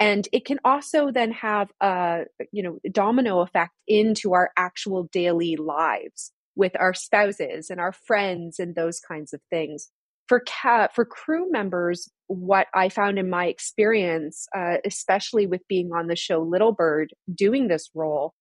[0.00, 5.54] And it can also then have a you know domino effect into our actual daily
[5.54, 9.88] lives with our spouses and our friends and those kinds of things
[10.32, 15.90] for cat for crew members what i found in my experience uh, especially with being
[15.92, 18.32] on the show little bird doing this role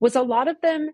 [0.00, 0.90] was a lot of them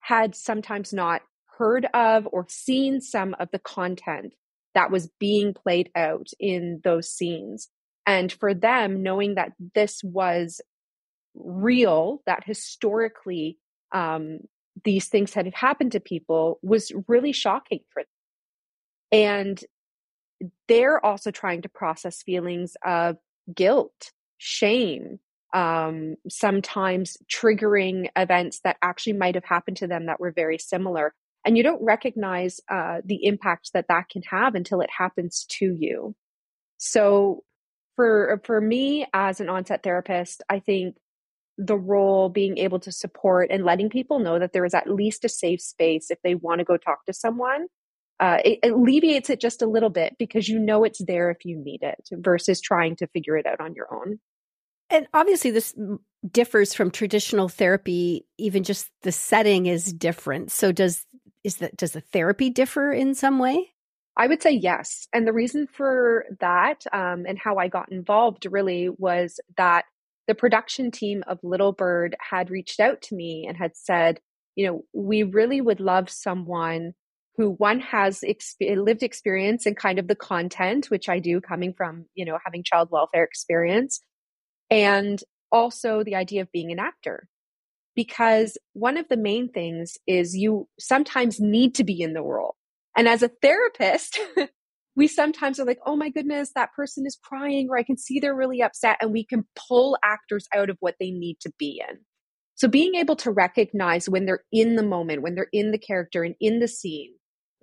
[0.00, 1.20] had sometimes not
[1.58, 4.32] heard of or seen some of the content
[4.74, 7.68] that was being played out in those scenes.
[8.06, 10.60] And for them knowing that this was
[11.34, 13.58] real that historically
[13.92, 14.38] um,
[14.84, 18.19] these things had happened to people was really shocking for them
[19.12, 19.62] and
[20.68, 23.16] they're also trying to process feelings of
[23.54, 25.18] guilt, shame,
[25.52, 31.12] um, sometimes triggering events that actually might have happened to them that were very similar.
[31.44, 35.76] And you don't recognize uh, the impact that that can have until it happens to
[35.78, 36.14] you.
[36.78, 37.44] So,
[37.96, 40.96] for for me as an onset therapist, I think
[41.58, 45.24] the role being able to support and letting people know that there is at least
[45.24, 47.66] a safe space if they want to go talk to someone
[48.20, 51.56] uh, it alleviates it just a little bit because you know it's there if you
[51.56, 54.20] need it versus trying to figure it out on your own.
[54.90, 55.74] And obviously, this
[56.30, 58.26] differs from traditional therapy.
[58.38, 60.52] Even just the setting is different.
[60.52, 61.06] So, does
[61.44, 63.70] is that does the therapy differ in some way?
[64.16, 65.08] I would say yes.
[65.14, 69.86] And the reason for that um, and how I got involved really was that
[70.26, 74.20] the production team of Little Bird had reached out to me and had said,
[74.56, 76.92] you know, we really would love someone
[77.40, 81.72] who one has exp- lived experience in kind of the content, which I do coming
[81.74, 84.02] from, you know, having child welfare experience,
[84.70, 85.18] and
[85.50, 87.28] also the idea of being an actor.
[87.96, 92.56] Because one of the main things is you sometimes need to be in the role.
[92.94, 94.20] And as a therapist,
[94.94, 98.20] we sometimes are like, oh my goodness, that person is crying, or I can see
[98.20, 98.98] they're really upset.
[99.00, 102.00] And we can pull actors out of what they need to be in.
[102.56, 106.22] So being able to recognize when they're in the moment, when they're in the character
[106.22, 107.14] and in the scene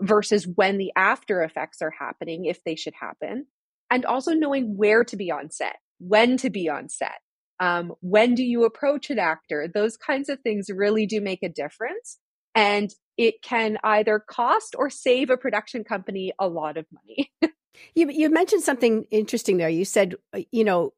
[0.01, 3.47] versus when the after effects are happening, if they should happen,
[3.89, 7.19] and also knowing where to be on set, when to be on set,
[7.59, 9.67] um, when do you approach an actor?
[9.71, 12.19] Those kinds of things really do make a difference.
[12.53, 17.31] And it can either cost or save a production company a lot of money.
[17.95, 19.69] you, you mentioned something interesting there.
[19.69, 20.93] You said, uh, you know,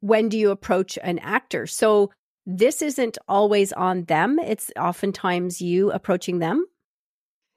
[0.00, 1.66] when do you approach an actor?
[1.66, 2.10] So
[2.46, 6.66] this isn't always on them, it's oftentimes you approaching them.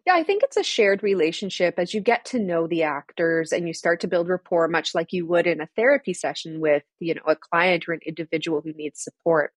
[0.05, 3.67] Yeah, I think it's a shared relationship as you get to know the actors and
[3.67, 7.15] you start to build rapport, much like you would in a therapy session with, you
[7.15, 9.53] know, a client or an individual who needs support.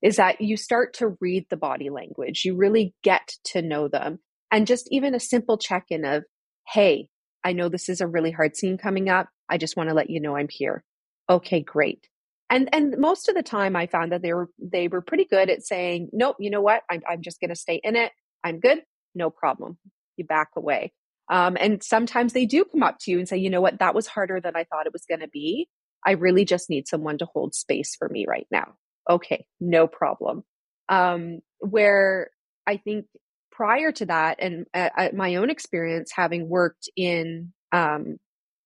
[0.00, 2.42] Is that you start to read the body language.
[2.44, 4.18] You really get to know them.
[4.50, 6.24] And just even a simple check in of,
[6.68, 7.08] hey,
[7.44, 9.28] I know this is a really hard scene coming up.
[9.48, 10.82] I just want to let you know I'm here.
[11.28, 12.08] Okay, great.
[12.50, 15.50] And and most of the time I found that they were they were pretty good
[15.50, 16.82] at saying, nope, you know what?
[16.90, 18.12] I'm I'm just gonna stay in it.
[18.42, 18.80] I'm good
[19.14, 19.78] no problem.
[20.16, 20.92] You back away.
[21.30, 23.94] Um, and sometimes they do come up to you and say, you know what, that
[23.94, 25.68] was harder than I thought it was going to be.
[26.04, 28.74] I really just need someone to hold space for me right now.
[29.08, 30.44] Okay, no problem.
[30.88, 32.30] Um, where
[32.66, 33.06] I think
[33.50, 38.16] prior to that, and at, my own experience having worked in, um,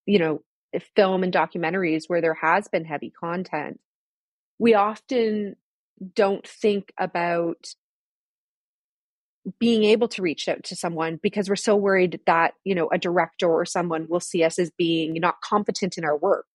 [0.06, 0.40] you know,
[0.94, 3.78] film and documentaries where there has been heavy content,
[4.58, 5.56] we often
[6.14, 7.66] don't think about
[9.58, 12.98] being able to reach out to someone because we're so worried that you know a
[12.98, 16.46] director or someone will see us as being not competent in our work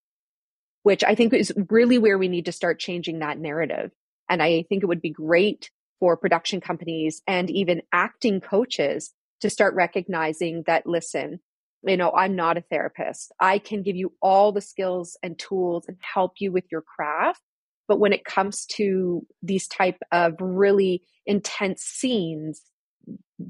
[0.84, 3.92] which i think is really where we need to start changing that narrative.
[4.30, 5.70] And i think it would be great
[6.00, 9.12] for production companies and even acting coaches
[9.42, 11.40] to start recognizing that listen
[11.84, 13.32] you know i'm not a therapist.
[13.40, 17.42] I can give you all the skills and tools and help you with your craft.
[17.88, 22.62] But when it comes to these type of really intense scenes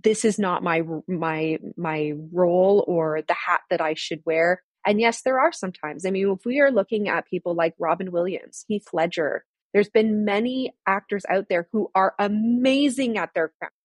[0.03, 4.63] this is not my my my role or the hat that I should wear.
[4.85, 6.05] And yes, there are sometimes.
[6.05, 10.25] I mean, if we are looking at people like Robin Williams, Heath Ledger, there's been
[10.25, 13.75] many actors out there who are amazing at their craft,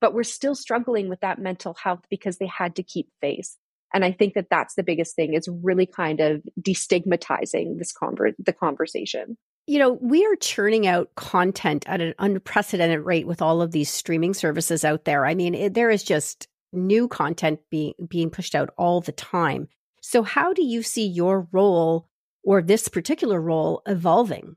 [0.00, 3.56] but we're still struggling with that mental health because they had to keep face.
[3.94, 8.34] And I think that that's the biggest thing is really kind of destigmatizing this conver-
[8.38, 9.36] the conversation
[9.66, 13.90] you know, we are churning out content at an unprecedented rate with all of these
[13.90, 15.24] streaming services out there.
[15.24, 19.68] I mean, it, there is just new content being being pushed out all the time.
[20.00, 22.08] So, how do you see your role
[22.42, 24.56] or this particular role evolving?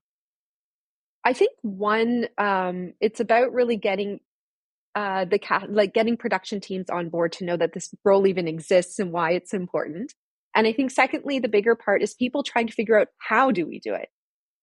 [1.23, 4.19] I think one, um, it's about really getting
[4.95, 8.47] uh, the cat, like getting production teams on board to know that this role even
[8.47, 10.13] exists and why it's important.
[10.55, 13.67] And I think secondly, the bigger part is people trying to figure out how do
[13.67, 14.09] we do it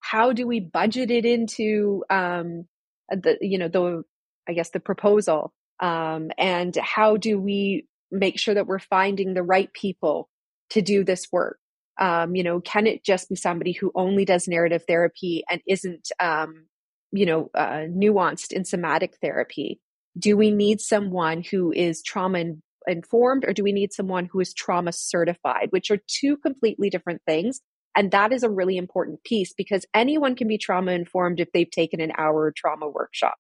[0.03, 2.67] how do we budget it into um,
[3.09, 4.03] the you know the
[4.49, 5.55] I guess the proposal?
[5.81, 10.29] Um, and how do we make sure that we're finding the right people
[10.71, 11.59] to do this work?
[12.01, 16.11] Um, you know can it just be somebody who only does narrative therapy and isn't
[16.21, 16.67] um,
[17.13, 19.81] you know uh, nuanced in somatic therapy?
[20.19, 22.45] Do we need someone who is trauma
[22.89, 25.69] informed or do we need someone who is trauma certified?
[25.71, 27.61] Which are two completely different things
[27.97, 31.71] and that is a really important piece because anyone can be trauma informed if they've
[31.71, 33.35] taken an hour trauma workshop.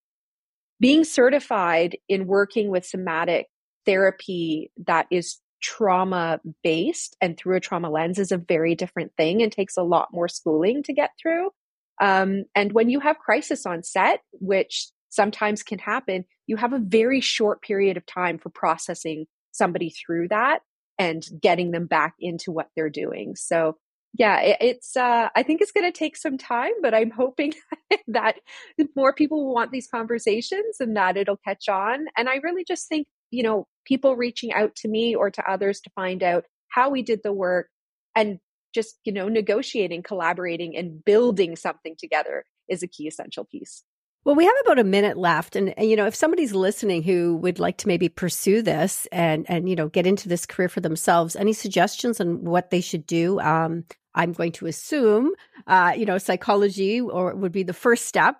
[0.80, 3.46] Being certified in working with somatic
[3.86, 9.42] therapy that is trauma based and through a trauma lens is a very different thing
[9.42, 11.50] and takes a lot more schooling to get through.
[12.00, 16.80] Um, and when you have crisis on set, which sometimes can happen, you have a
[16.80, 20.60] very short period of time for processing somebody through that
[20.98, 23.36] and getting them back into what they're doing.
[23.36, 23.76] So
[24.14, 27.54] yeah, it, it's, uh, I think it's going to take some time, but I'm hoping
[28.08, 28.36] that
[28.94, 32.06] more people will want these conversations and that it'll catch on.
[32.16, 35.80] And I really just think you know, people reaching out to me or to others
[35.80, 37.68] to find out how we did the work
[38.14, 38.38] and
[38.72, 43.82] just, you know, negotiating, collaborating, and building something together is a key essential piece.
[44.24, 45.56] Well, we have about a minute left.
[45.56, 49.68] And, you know, if somebody's listening who would like to maybe pursue this and, and,
[49.68, 53.40] you know, get into this career for themselves, any suggestions on what they should do?
[53.40, 53.84] Um,
[54.14, 55.32] I'm going to assume,
[55.66, 58.36] uh, you know, psychology or would be the first step.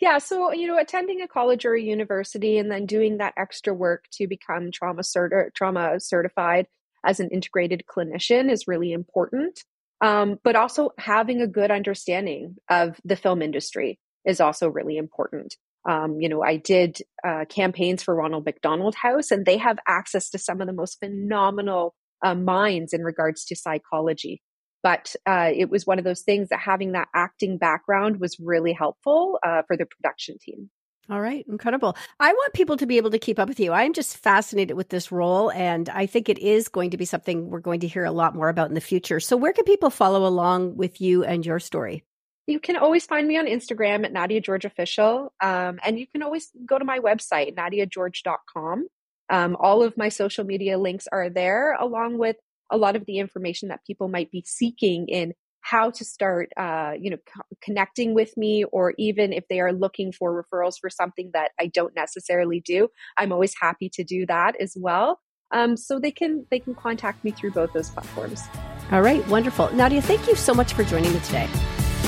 [0.00, 3.72] Yeah, so you know, attending a college or a university and then doing that extra
[3.72, 6.66] work to become trauma certi- trauma certified
[7.04, 9.62] as an integrated clinician is really important.
[10.00, 15.56] Um, but also having a good understanding of the film industry is also really important.
[15.88, 20.30] Um, you know, I did uh, campaigns for Ronald McDonald House, and they have access
[20.30, 24.42] to some of the most phenomenal uh, minds in regards to psychology.
[24.84, 28.74] But uh, it was one of those things that having that acting background was really
[28.74, 30.70] helpful uh, for the production team.
[31.10, 31.96] All right, incredible.
[32.20, 33.72] I want people to be able to keep up with you.
[33.72, 37.50] I'm just fascinated with this role, and I think it is going to be something
[37.50, 39.20] we're going to hear a lot more about in the future.
[39.20, 42.04] So, where can people follow along with you and your story?
[42.46, 45.32] You can always find me on Instagram at Nadia George Official.
[45.40, 48.86] Um, and you can always go to my website, nadiageorge.com.
[49.30, 52.36] Um, all of my social media links are there, along with
[52.74, 56.92] a lot of the information that people might be seeking in how to start, uh,
[57.00, 60.90] you know, co- connecting with me, or even if they are looking for referrals for
[60.90, 65.20] something that I don't necessarily do, I'm always happy to do that as well.
[65.52, 68.42] Um, so they can they can contact me through both those platforms.
[68.90, 69.72] All right, wonderful.
[69.72, 71.48] Nadia, thank you so much for joining me today.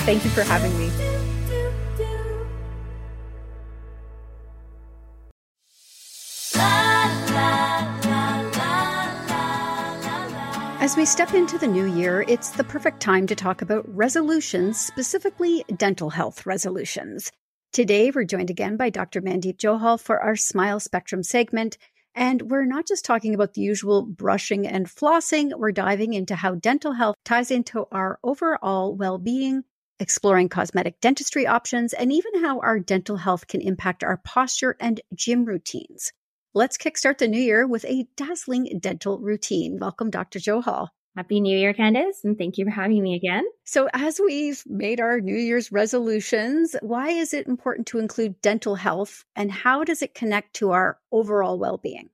[0.04, 1.15] Thank you for having me.
[10.86, 14.78] As we step into the new year, it's the perfect time to talk about resolutions,
[14.78, 17.32] specifically dental health resolutions.
[17.72, 19.20] Today, we're joined again by Dr.
[19.20, 21.76] Mandeep Johal for our Smile Spectrum segment.
[22.14, 26.54] And we're not just talking about the usual brushing and flossing, we're diving into how
[26.54, 29.64] dental health ties into our overall well being
[29.98, 35.00] exploring cosmetic dentistry options, and even how our dental health can impact our posture and
[35.12, 36.12] gym routines.
[36.56, 39.76] Let's kickstart the new year with a dazzling dental routine.
[39.78, 40.38] Welcome, Dr.
[40.38, 40.88] Johal.
[41.14, 43.44] Happy New Year, Candace, and thank you for having me again.
[43.66, 48.74] So, as we've made our New Year's resolutions, why is it important to include dental
[48.74, 52.08] health and how does it connect to our overall well being?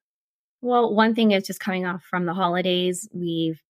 [0.60, 3.62] Well, one thing is just coming off from the holidays, we've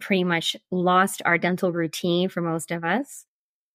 [0.00, 3.24] pretty much lost our dental routine for most of us.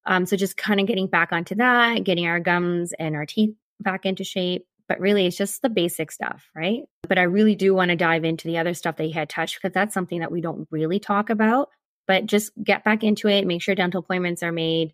[0.06, 3.56] Um, so just kind of getting back onto that, getting our gums and our teeth
[3.80, 4.66] back into shape.
[4.88, 6.84] But really, it's just the basic stuff, right?
[7.08, 9.58] But I really do want to dive into the other stuff that you had touched
[9.62, 11.70] because that's something that we don't really talk about.
[12.08, 14.94] But just get back into it, make sure dental appointments are made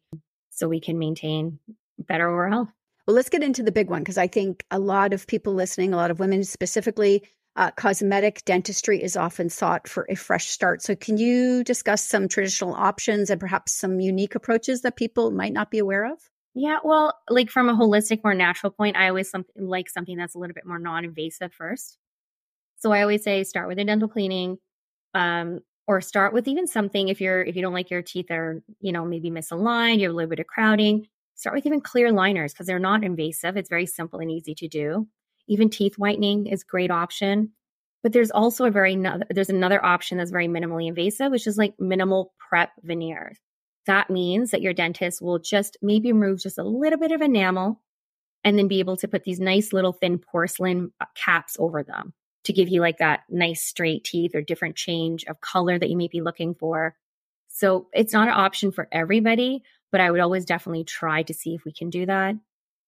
[0.50, 1.60] so we can maintain
[2.00, 2.74] better oral health.
[3.06, 5.94] Well, let's get into the big one because I think a lot of people listening,
[5.94, 7.24] a lot of women specifically,
[7.56, 10.82] uh, cosmetic dentistry is often sought for a fresh start.
[10.82, 15.54] So, can you discuss some traditional options and perhaps some unique approaches that people might
[15.54, 16.18] not be aware of?
[16.56, 20.36] Yeah, well, like from a holistic, more natural point, I always something like something that's
[20.36, 21.98] a little bit more non-invasive first.
[22.78, 24.58] So I always say start with a dental cleaning,
[25.16, 28.62] um, or start with even something if you're if you don't like your teeth are
[28.82, 31.08] you know maybe misaligned, you have a little bit of crowding.
[31.36, 33.58] Start with even clear aligners because they're not invasive.
[33.58, 35.08] It's very simple and easy to do.
[35.48, 37.52] Even teeth whitening is great option.
[38.04, 38.96] But there's also a very
[39.32, 43.38] there's another option that's very minimally invasive, which is like minimal prep veneers.
[43.86, 47.82] That means that your dentist will just maybe remove just a little bit of enamel
[48.44, 52.14] and then be able to put these nice little thin porcelain uh, caps over them
[52.44, 55.98] to give you like that nice straight teeth or different change of color that you
[55.98, 56.96] may be looking for.
[57.48, 61.56] So it's not an option for everybody, but I would always definitely try to see
[61.56, 62.36] if we can do that.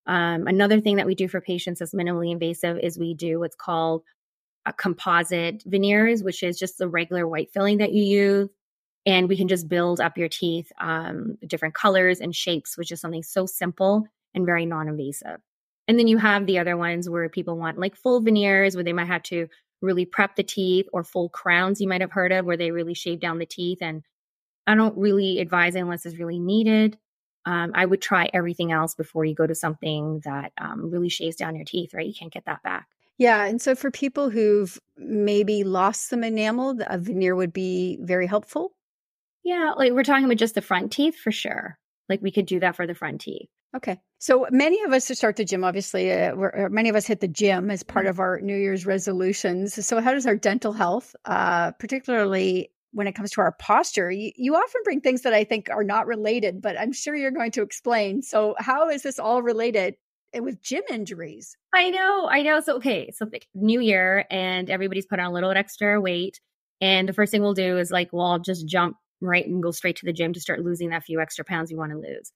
[0.07, 3.55] Um, another thing that we do for patients that's minimally invasive is we do what's
[3.55, 4.03] called
[4.65, 8.49] a composite veneers, which is just the regular white filling that you use.
[9.05, 12.99] And we can just build up your teeth, um, different colors and shapes, which is
[12.99, 15.39] something so simple and very non invasive.
[15.87, 18.93] And then you have the other ones where people want like full veneers, where they
[18.93, 19.47] might have to
[19.81, 22.95] really prep the teeth, or full crowns you might have heard of, where they really
[22.95, 23.79] shave down the teeth.
[23.81, 24.03] And
[24.65, 26.97] I don't really advise it unless it's really needed
[27.45, 31.35] um, I would try everything else before you go to something that um, really shaves
[31.35, 32.05] down your teeth, right?
[32.05, 32.87] You can't get that back.
[33.17, 33.45] Yeah.
[33.45, 38.71] And so for people who've maybe lost some enamel, a veneer would be very helpful.
[39.45, 39.71] Yeah.
[39.77, 41.77] Like we're talking about just the front teeth for sure.
[42.09, 43.47] Like we could do that for the front teeth.
[43.75, 43.99] Okay.
[44.19, 47.19] So many of us to start the gym, obviously, uh, uh, many of us hit
[47.19, 48.11] the gym as part mm-hmm.
[48.11, 49.85] of our New Year's resolutions.
[49.85, 54.31] So, how does our dental health, uh, particularly when it comes to our posture, you,
[54.37, 57.51] you often bring things that I think are not related, but I'm sure you're going
[57.51, 58.21] to explain.
[58.21, 59.95] So, how is this all related
[60.41, 61.55] with gym injuries.
[61.73, 62.59] I know, I know.
[62.59, 66.39] So okay, so new year and everybody's put on a little extra weight.
[66.81, 69.71] And the first thing we'll do is like, well, I'll just jump right and go
[69.71, 72.31] straight to the gym to start losing that few extra pounds you want to lose.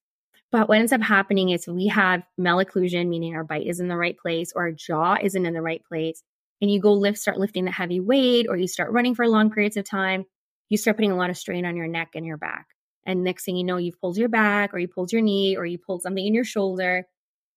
[0.51, 3.97] But what ends up happening is we have malocclusion, meaning our bite is in the
[3.97, 6.23] right place or our jaw isn't in the right place.
[6.61, 9.51] And you go lift, start lifting the heavy weight, or you start running for long
[9.51, 10.25] periods of time,
[10.67, 12.67] you start putting a lot of strain on your neck and your back.
[13.05, 15.65] And next thing you know, you've pulled your back, or you pulled your knee, or
[15.65, 17.05] you pulled something in your shoulder.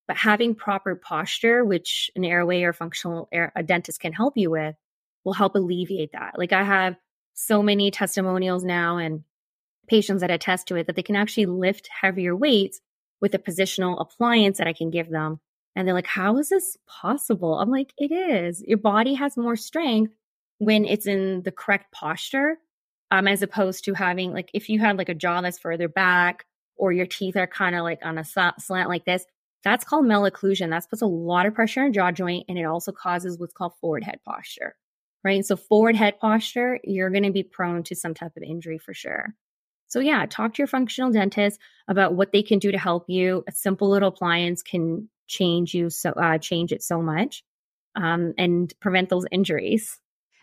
[0.07, 4.51] But having proper posture, which an airway or functional air, a dentist can help you
[4.51, 4.77] with,
[5.25, 6.39] will help alleviate that.
[6.39, 6.97] Like I have
[7.35, 9.25] so many testimonials now and
[9.89, 12.81] patients that attest to it that they can actually lift heavier weights
[13.21, 15.41] with a positional appliance that I can give them.
[15.75, 17.59] And they're like, how is this possible?
[17.59, 18.63] I'm like, it is.
[18.67, 20.13] Your body has more strength
[20.59, 22.59] when it's in the correct posture,
[23.11, 26.45] um, as opposed to having like if you had like a jaw that's further back
[26.77, 29.25] or your teeth are kind of like on a slant like this,
[29.65, 30.71] that's called malocclusion.
[30.71, 33.77] That puts a lot of pressure on jaw joint and it also causes what's called
[33.81, 34.75] forward head posture
[35.25, 35.45] right?
[35.45, 38.95] So forward head posture, you're going to be prone to some type of injury for
[38.95, 39.35] sure.
[39.89, 43.45] So yeah, talk to your functional dentist about what they can do to help you.
[43.47, 47.45] A simple little appliance can change you so uh, change it so much
[47.95, 49.99] um, and prevent those injuries.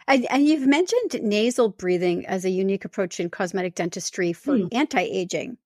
[0.08, 4.68] And, and, you've mentioned nasal breathing as a unique approach in cosmetic dentistry for hmm.
[4.72, 5.58] anti-aging,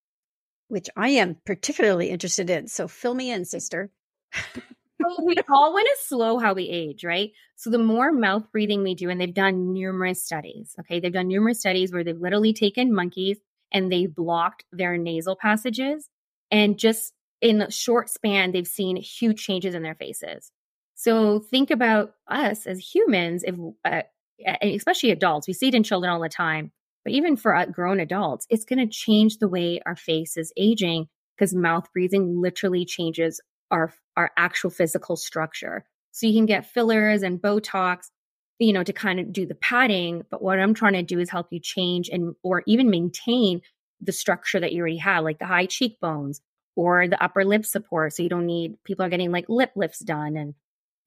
[0.67, 2.67] which I am particularly interested in.
[2.67, 3.89] So fill me in, sister.
[5.23, 7.31] we all want to slow how we age, right?
[7.55, 10.99] So the more mouth breathing we do, and they've done numerous studies, okay?
[10.99, 13.39] They've done numerous studies where they've literally taken monkeys
[13.71, 16.09] and they've blocked their nasal passages.
[16.51, 20.51] And just in a short span, they've seen huge changes in their faces.
[20.95, 24.03] So think about us as humans, if uh,
[24.61, 26.71] especially adults, we see it in children all the time,
[27.03, 30.53] but even for uh, grown adults, it's going to change the way our face is
[30.55, 33.41] aging because mouth breathing literally changes
[33.73, 35.83] our our actual physical structure.
[36.11, 38.09] So you can get fillers and Botox,
[38.59, 40.23] you know, to kind of do the padding.
[40.29, 43.61] But what I'm trying to do is help you change and or even maintain
[43.99, 46.39] the structure that you already have, like the high cheekbones
[46.75, 48.13] or the upper lip support.
[48.13, 50.53] So you don't need people are getting like lip lifts done and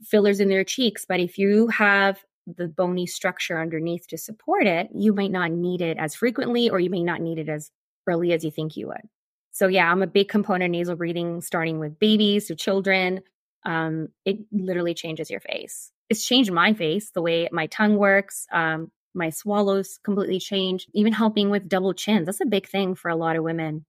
[0.03, 1.07] fillers in their cheeks.
[1.09, 5.81] But if you have the bony structure underneath to support it, you might not need
[5.81, 7.71] it as frequently or you may not need it as
[8.09, 9.09] early as you think you would.
[9.57, 13.23] So yeah, I'm a big component of nasal breathing, starting with babies to children.
[13.65, 15.91] Um, it literally changes your face.
[16.11, 18.47] It's changed my face, the way my tongue works.
[18.53, 20.91] Um, my swallows completely changed.
[20.93, 22.27] Even helping with double chins.
[22.27, 23.87] That's a big thing for a lot of women.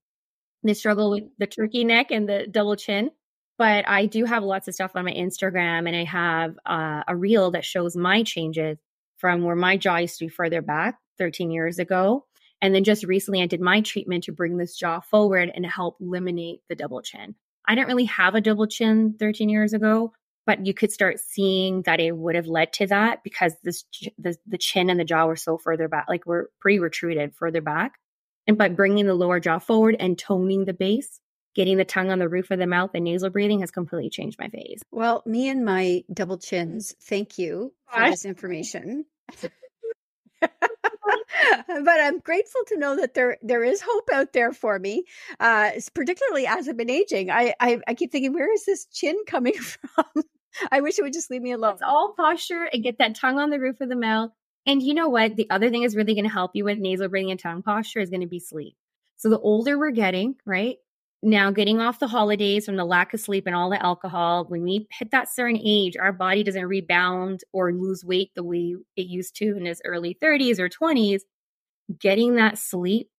[0.62, 3.10] They struggle with the turkey neck and the double chin.
[3.58, 7.14] But I do have lots of stuff on my Instagram, and I have uh, a
[7.14, 8.78] reel that shows my changes
[9.18, 12.24] from where my jaw used to be further back 13 years ago
[12.60, 15.96] and then just recently, I did my treatment to bring this jaw forward and help
[16.00, 17.34] eliminate the double chin.
[17.66, 20.12] I didn't really have a double chin 13 years ago,
[20.46, 23.84] but you could start seeing that it would have led to that because this
[24.16, 27.60] the, the chin and the jaw were so further back, like we're pretty retreated further
[27.60, 27.98] back.
[28.46, 31.20] And by bringing the lower jaw forward and toning the base,
[31.54, 34.38] getting the tongue on the roof of the mouth and nasal breathing has completely changed
[34.38, 34.80] my face.
[34.90, 39.04] Well, me and my double chins, thank you for this information.
[41.66, 45.04] but I'm grateful to know that there there is hope out there for me.
[45.40, 49.16] Uh, particularly as I've been aging, I, I I keep thinking, where is this chin
[49.26, 50.04] coming from?
[50.72, 51.74] I wish it would just leave me alone.
[51.74, 54.30] It's all posture and get that tongue on the roof of the mouth.
[54.66, 55.36] And you know what?
[55.36, 58.00] The other thing is really going to help you with nasal breathing and tongue posture
[58.00, 58.74] is going to be sleep.
[59.16, 60.76] So the older we're getting, right?
[61.22, 64.62] Now, getting off the holidays from the lack of sleep and all the alcohol, when
[64.62, 69.06] we hit that certain age, our body doesn't rebound or lose weight the way it
[69.06, 71.22] used to in its early 30s or 20s.
[72.00, 73.10] Getting that sleep,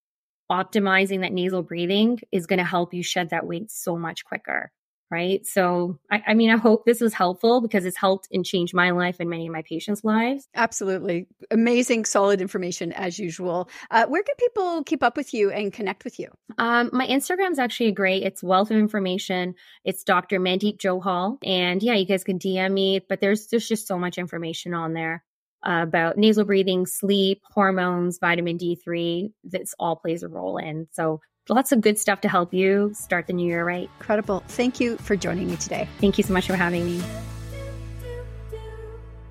[0.51, 4.71] optimizing that nasal breathing is going to help you shed that weight so much quicker
[5.11, 5.45] right?
[5.45, 8.91] So, I, I, mean, I hope this was helpful because it's helped and changed my
[8.91, 10.47] life and many of my patients' lives.
[10.55, 11.27] Absolutely.
[11.51, 13.69] Amazing, solid information as usual.
[13.89, 16.29] Uh, where can people keep up with you and connect with you?
[16.57, 18.23] Um, my Instagram is actually great.
[18.23, 19.55] It's wealth of information.
[19.83, 20.39] It's Dr.
[20.39, 21.37] Mandeep Johal.
[21.43, 24.93] And yeah, you guys can DM me, but there's, there's just so much information on
[24.93, 25.23] there.
[25.61, 29.33] Uh, about nasal breathing, sleep, hormones, vitamin D3.
[29.43, 30.87] This all plays a role in.
[30.93, 31.19] So
[31.49, 33.89] lots of good stuff to help you start the new year right.
[33.99, 34.43] Incredible.
[34.47, 35.87] Thank you for joining me today.
[35.99, 37.03] Thank you so much for having me.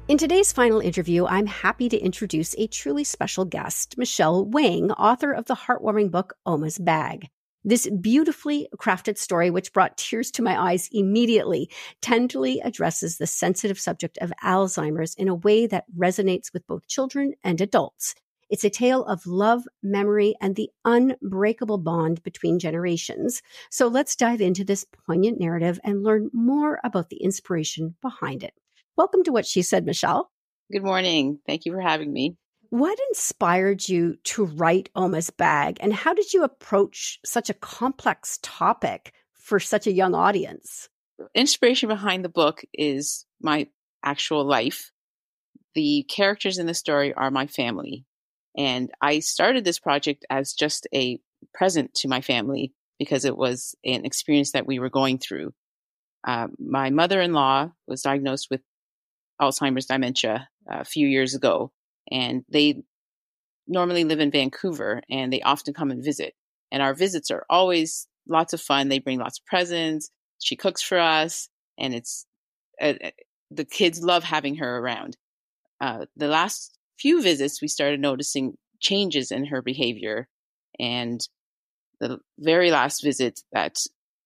[0.09, 5.33] In today's final interview, I'm happy to introduce a truly special guest, Michelle Wang, author
[5.33, 7.29] of the heartwarming book Oma's Bag.
[7.63, 11.69] This beautifully crafted story, which brought tears to my eyes immediately,
[12.01, 17.35] tenderly addresses the sensitive subject of Alzheimer's in a way that resonates with both children
[17.45, 18.15] and adults.
[18.51, 23.43] It's a tale of love, memory, and the unbreakable bond between generations.
[23.71, 28.55] So let's dive into this poignant narrative and learn more about the inspiration behind it.
[28.97, 30.31] Welcome to What She Said, Michelle.
[30.73, 31.41] Good morning.
[31.47, 32.37] Thank you for having me.
[32.71, 38.39] What inspired you to write Oma's Bag, and how did you approach such a complex
[38.43, 40.89] topic for such a young audience?
[41.35, 43.69] Inspiration behind the book is my
[44.03, 44.91] actual life.
[45.75, 48.07] The characters in the story are my family.
[48.59, 51.21] And I started this project as just a
[51.55, 55.55] present to my family because it was an experience that we were going through.
[56.27, 58.61] Uh, my mother in law was diagnosed with
[59.41, 61.71] Alzheimer's dementia a few years ago,
[62.11, 62.83] and they
[63.69, 66.35] normally live in Vancouver and they often come and visit.
[66.73, 68.89] And our visits are always lots of fun.
[68.89, 70.11] They bring lots of presents.
[70.41, 71.49] She cooks for us,
[71.79, 72.27] and it's
[72.81, 73.11] uh, uh,
[73.51, 75.17] the kids love having her around.
[75.81, 80.29] Uh, the last few visits, we started noticing changes in her behavior,
[80.79, 81.21] and
[82.01, 83.77] the very last visit that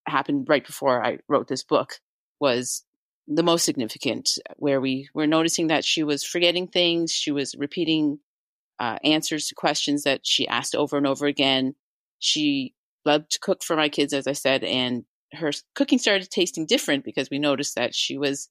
[0.07, 2.01] happened right before I wrote this book
[2.41, 2.85] was
[3.29, 8.19] the most significant, where we were noticing that she was forgetting things, she was repeating
[8.81, 11.75] uh, answers to questions that she asked over and over again.
[12.19, 16.67] She loved to cook for my kids, as I said, and her cooking started tasting
[16.67, 18.49] different because we noticed that she was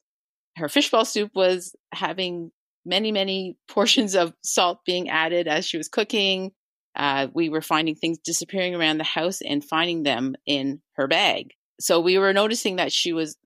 [0.58, 2.52] her fishball soup was having
[2.86, 6.52] many many portions of salt being added as she was cooking.
[6.96, 11.54] Uh, we were finding things disappearing around the house and finding them in her bag.
[11.80, 13.38] So we were noticing that she was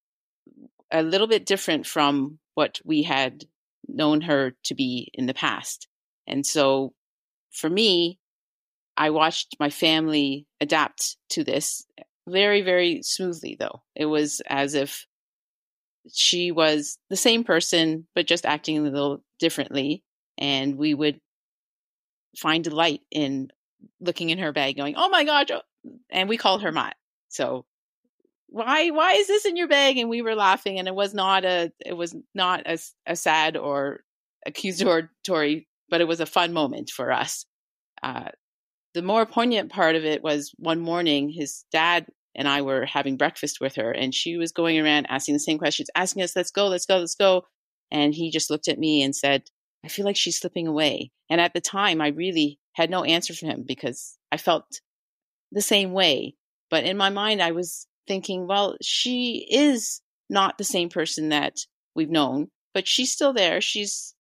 [0.92, 3.46] a little bit different from what we had
[3.88, 5.88] known her to be in the past.
[6.28, 6.94] And so
[7.52, 8.20] for me,
[8.98, 11.86] I watched my family adapt to this
[12.28, 13.84] very, very smoothly, though.
[13.96, 15.06] It was as if
[16.14, 20.04] she was the same person, but just acting a little differently.
[20.38, 21.20] And we would
[22.38, 23.50] find delight in
[24.00, 25.62] looking in her bag, going, "Oh my gosh!" Oh,
[26.10, 26.96] and we called her Matt.
[27.30, 27.66] So
[28.48, 29.98] why why is this in your bag?
[29.98, 33.58] And we were laughing, and it was not a it was not a, a sad
[33.58, 34.02] or
[34.46, 37.46] accusatory, but it was a fun moment for us.
[38.04, 38.30] Uh,
[38.94, 43.18] the more poignant part of it was one morning his dad and I were having
[43.18, 46.52] breakfast with her and she was going around asking the same questions, asking us, let's
[46.52, 47.44] go, let's go, let's go.
[47.92, 49.44] And he just looked at me and said,
[49.84, 51.12] I feel like she's slipping away.
[51.30, 54.82] And at the time, I really had no answer for him because I felt
[55.52, 56.36] the same way.
[56.70, 61.60] But in my mind, I was thinking, well, she is not the same person that
[61.96, 63.62] we've known, but she's still there.
[63.62, 64.16] She's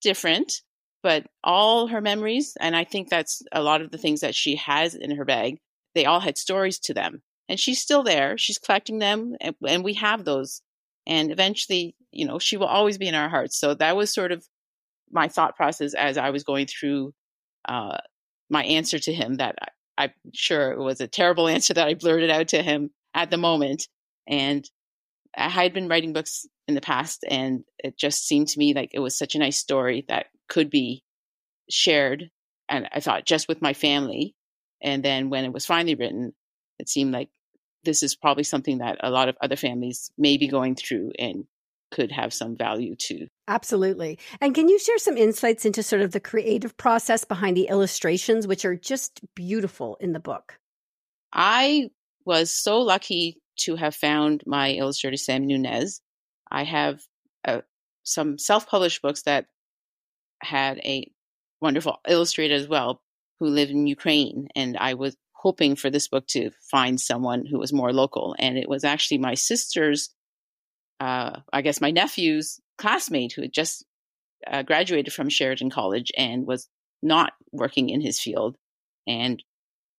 [0.00, 0.62] different
[1.02, 4.56] but all her memories, and I think that's a lot of the things that she
[4.56, 5.58] has in her bag,
[5.94, 7.22] they all had stories to them.
[7.48, 8.38] And she's still there.
[8.38, 10.62] She's collecting them, and, and we have those.
[11.06, 13.58] And eventually, you know, she will always be in our hearts.
[13.58, 14.46] So that was sort of
[15.10, 17.12] my thought process as I was going through
[17.68, 17.98] uh,
[18.48, 19.36] my answer to him.
[19.36, 22.90] That I, I'm sure it was a terrible answer that I blurted out to him
[23.14, 23.88] at the moment.
[24.28, 24.68] And
[25.36, 28.90] I had been writing books in the past, and it just seemed to me like
[28.92, 31.02] it was such a nice story that could be
[31.70, 32.30] shared.
[32.68, 34.34] And I thought just with my family.
[34.82, 36.32] And then when it was finally written,
[36.78, 37.28] it seemed like
[37.84, 41.44] this is probably something that a lot of other families may be going through and
[41.90, 43.26] could have some value to.
[43.48, 44.18] Absolutely.
[44.40, 48.46] And can you share some insights into sort of the creative process behind the illustrations,
[48.46, 50.58] which are just beautiful in the book?
[51.32, 51.90] I
[52.24, 56.00] was so lucky to have found my illustrator, Sam Nunez.
[56.50, 57.00] I have
[57.46, 57.60] uh,
[58.04, 59.46] some self published books that
[60.42, 61.10] had a
[61.60, 63.02] wonderful illustrator as well
[63.38, 64.48] who lived in Ukraine.
[64.54, 68.36] And I was hoping for this book to find someone who was more local.
[68.38, 70.10] And it was actually my sister's,
[71.00, 73.84] uh, I guess my nephew's classmate who had just
[74.46, 76.68] uh, graduated from Sheridan College and was
[77.02, 78.56] not working in his field.
[79.06, 79.42] And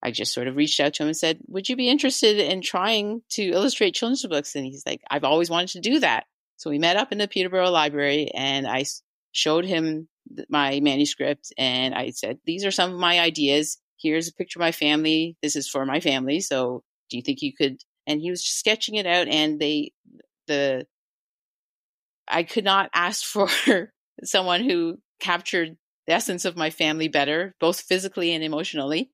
[0.04, 2.62] I just sort of reached out to him and said, Would you be interested in
[2.62, 4.56] trying to illustrate children's books?
[4.56, 6.26] And he's like, I've always wanted to do that.
[6.58, 8.86] So we met up in the Peterborough Library and I
[9.32, 10.08] showed him
[10.50, 13.78] my manuscript and I said, These are some of my ideas.
[14.02, 15.38] Here's a picture of my family.
[15.42, 16.40] This is for my family.
[16.40, 17.78] So do you think you could?
[18.08, 19.92] And he was sketching it out and they,
[20.48, 20.86] the,
[22.28, 23.48] I could not ask for
[24.24, 25.78] someone who captured
[26.08, 29.12] the essence of my family better, both physically and emotionally.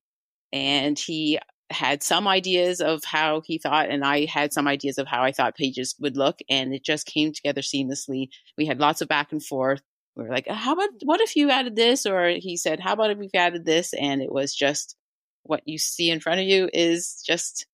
[0.53, 5.07] And he had some ideas of how he thought, and I had some ideas of
[5.07, 8.29] how I thought pages would look, and it just came together seamlessly.
[8.57, 9.81] We had lots of back and forth
[10.17, 12.05] we were like, uh, how about what if you added this?
[12.05, 13.93] Or he said, how about if we've added this?
[13.93, 14.95] And it was just
[15.43, 17.67] what you see in front of you is just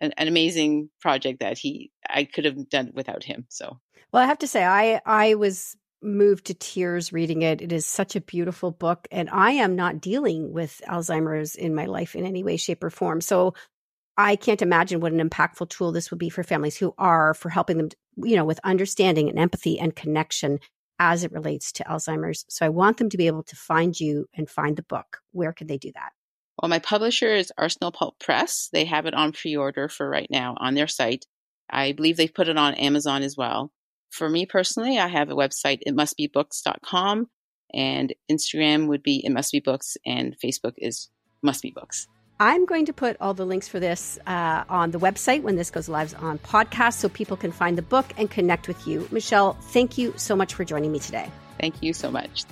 [0.00, 3.46] an, an amazing project that he I could have done without him.
[3.48, 3.78] So
[4.12, 7.62] well, I have to say, I I was moved to tears reading it.
[7.62, 9.08] It is such a beautiful book.
[9.10, 12.90] And I am not dealing with Alzheimer's in my life in any way, shape, or
[12.90, 13.20] form.
[13.20, 13.54] So
[14.16, 17.48] I can't imagine what an impactful tool this would be for families who are, for
[17.48, 20.58] helping them, you know, with understanding and empathy and connection
[21.02, 22.44] as it relates to Alzheimer's.
[22.48, 25.18] So I want them to be able to find you and find the book.
[25.32, 26.12] Where can they do that?
[26.60, 28.68] Well, my publisher is Arsenal Pulp Press.
[28.72, 31.26] They have it on pre order for right now on their site.
[31.68, 33.72] I believe they've put it on Amazon as well.
[34.10, 37.28] For me personally, I have a website, it must be books.com,
[37.74, 41.08] and Instagram would be it must be books, and Facebook is
[41.42, 42.06] must be books.
[42.40, 45.70] I'm going to put all the links for this uh, on the website when this
[45.70, 49.06] goes live on podcast so people can find the book and connect with you.
[49.10, 51.30] Michelle, thank you so much for joining me today.
[51.60, 52.44] Thank you so much.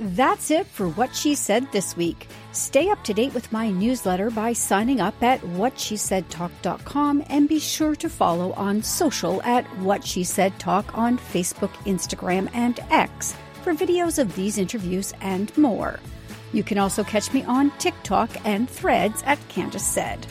[0.00, 2.26] That's it for What She Said this week.
[2.52, 7.94] Stay up to date with my newsletter by signing up at whatshesaidtalk.com and be sure
[7.94, 13.74] to follow on social at What She Said Talk on Facebook, Instagram, and X for
[13.74, 16.00] videos of these interviews and more.
[16.52, 20.26] You can also catch me on TikTok and threads at Candace Said.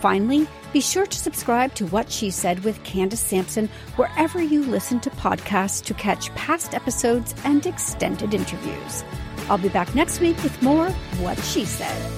[0.00, 5.00] Finally, be sure to subscribe to What She Said with Candace Sampson wherever you listen
[5.00, 9.04] to podcasts to catch past episodes and extended interviews.
[9.50, 10.90] I'll be back next week with more
[11.20, 12.10] What She Said.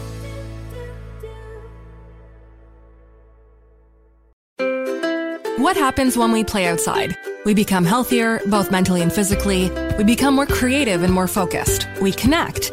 [5.59, 7.17] What happens when we play outside?
[7.45, 9.71] We become healthier, both mentally and physically.
[9.97, 11.87] We become more creative and more focused.
[12.01, 12.73] We connect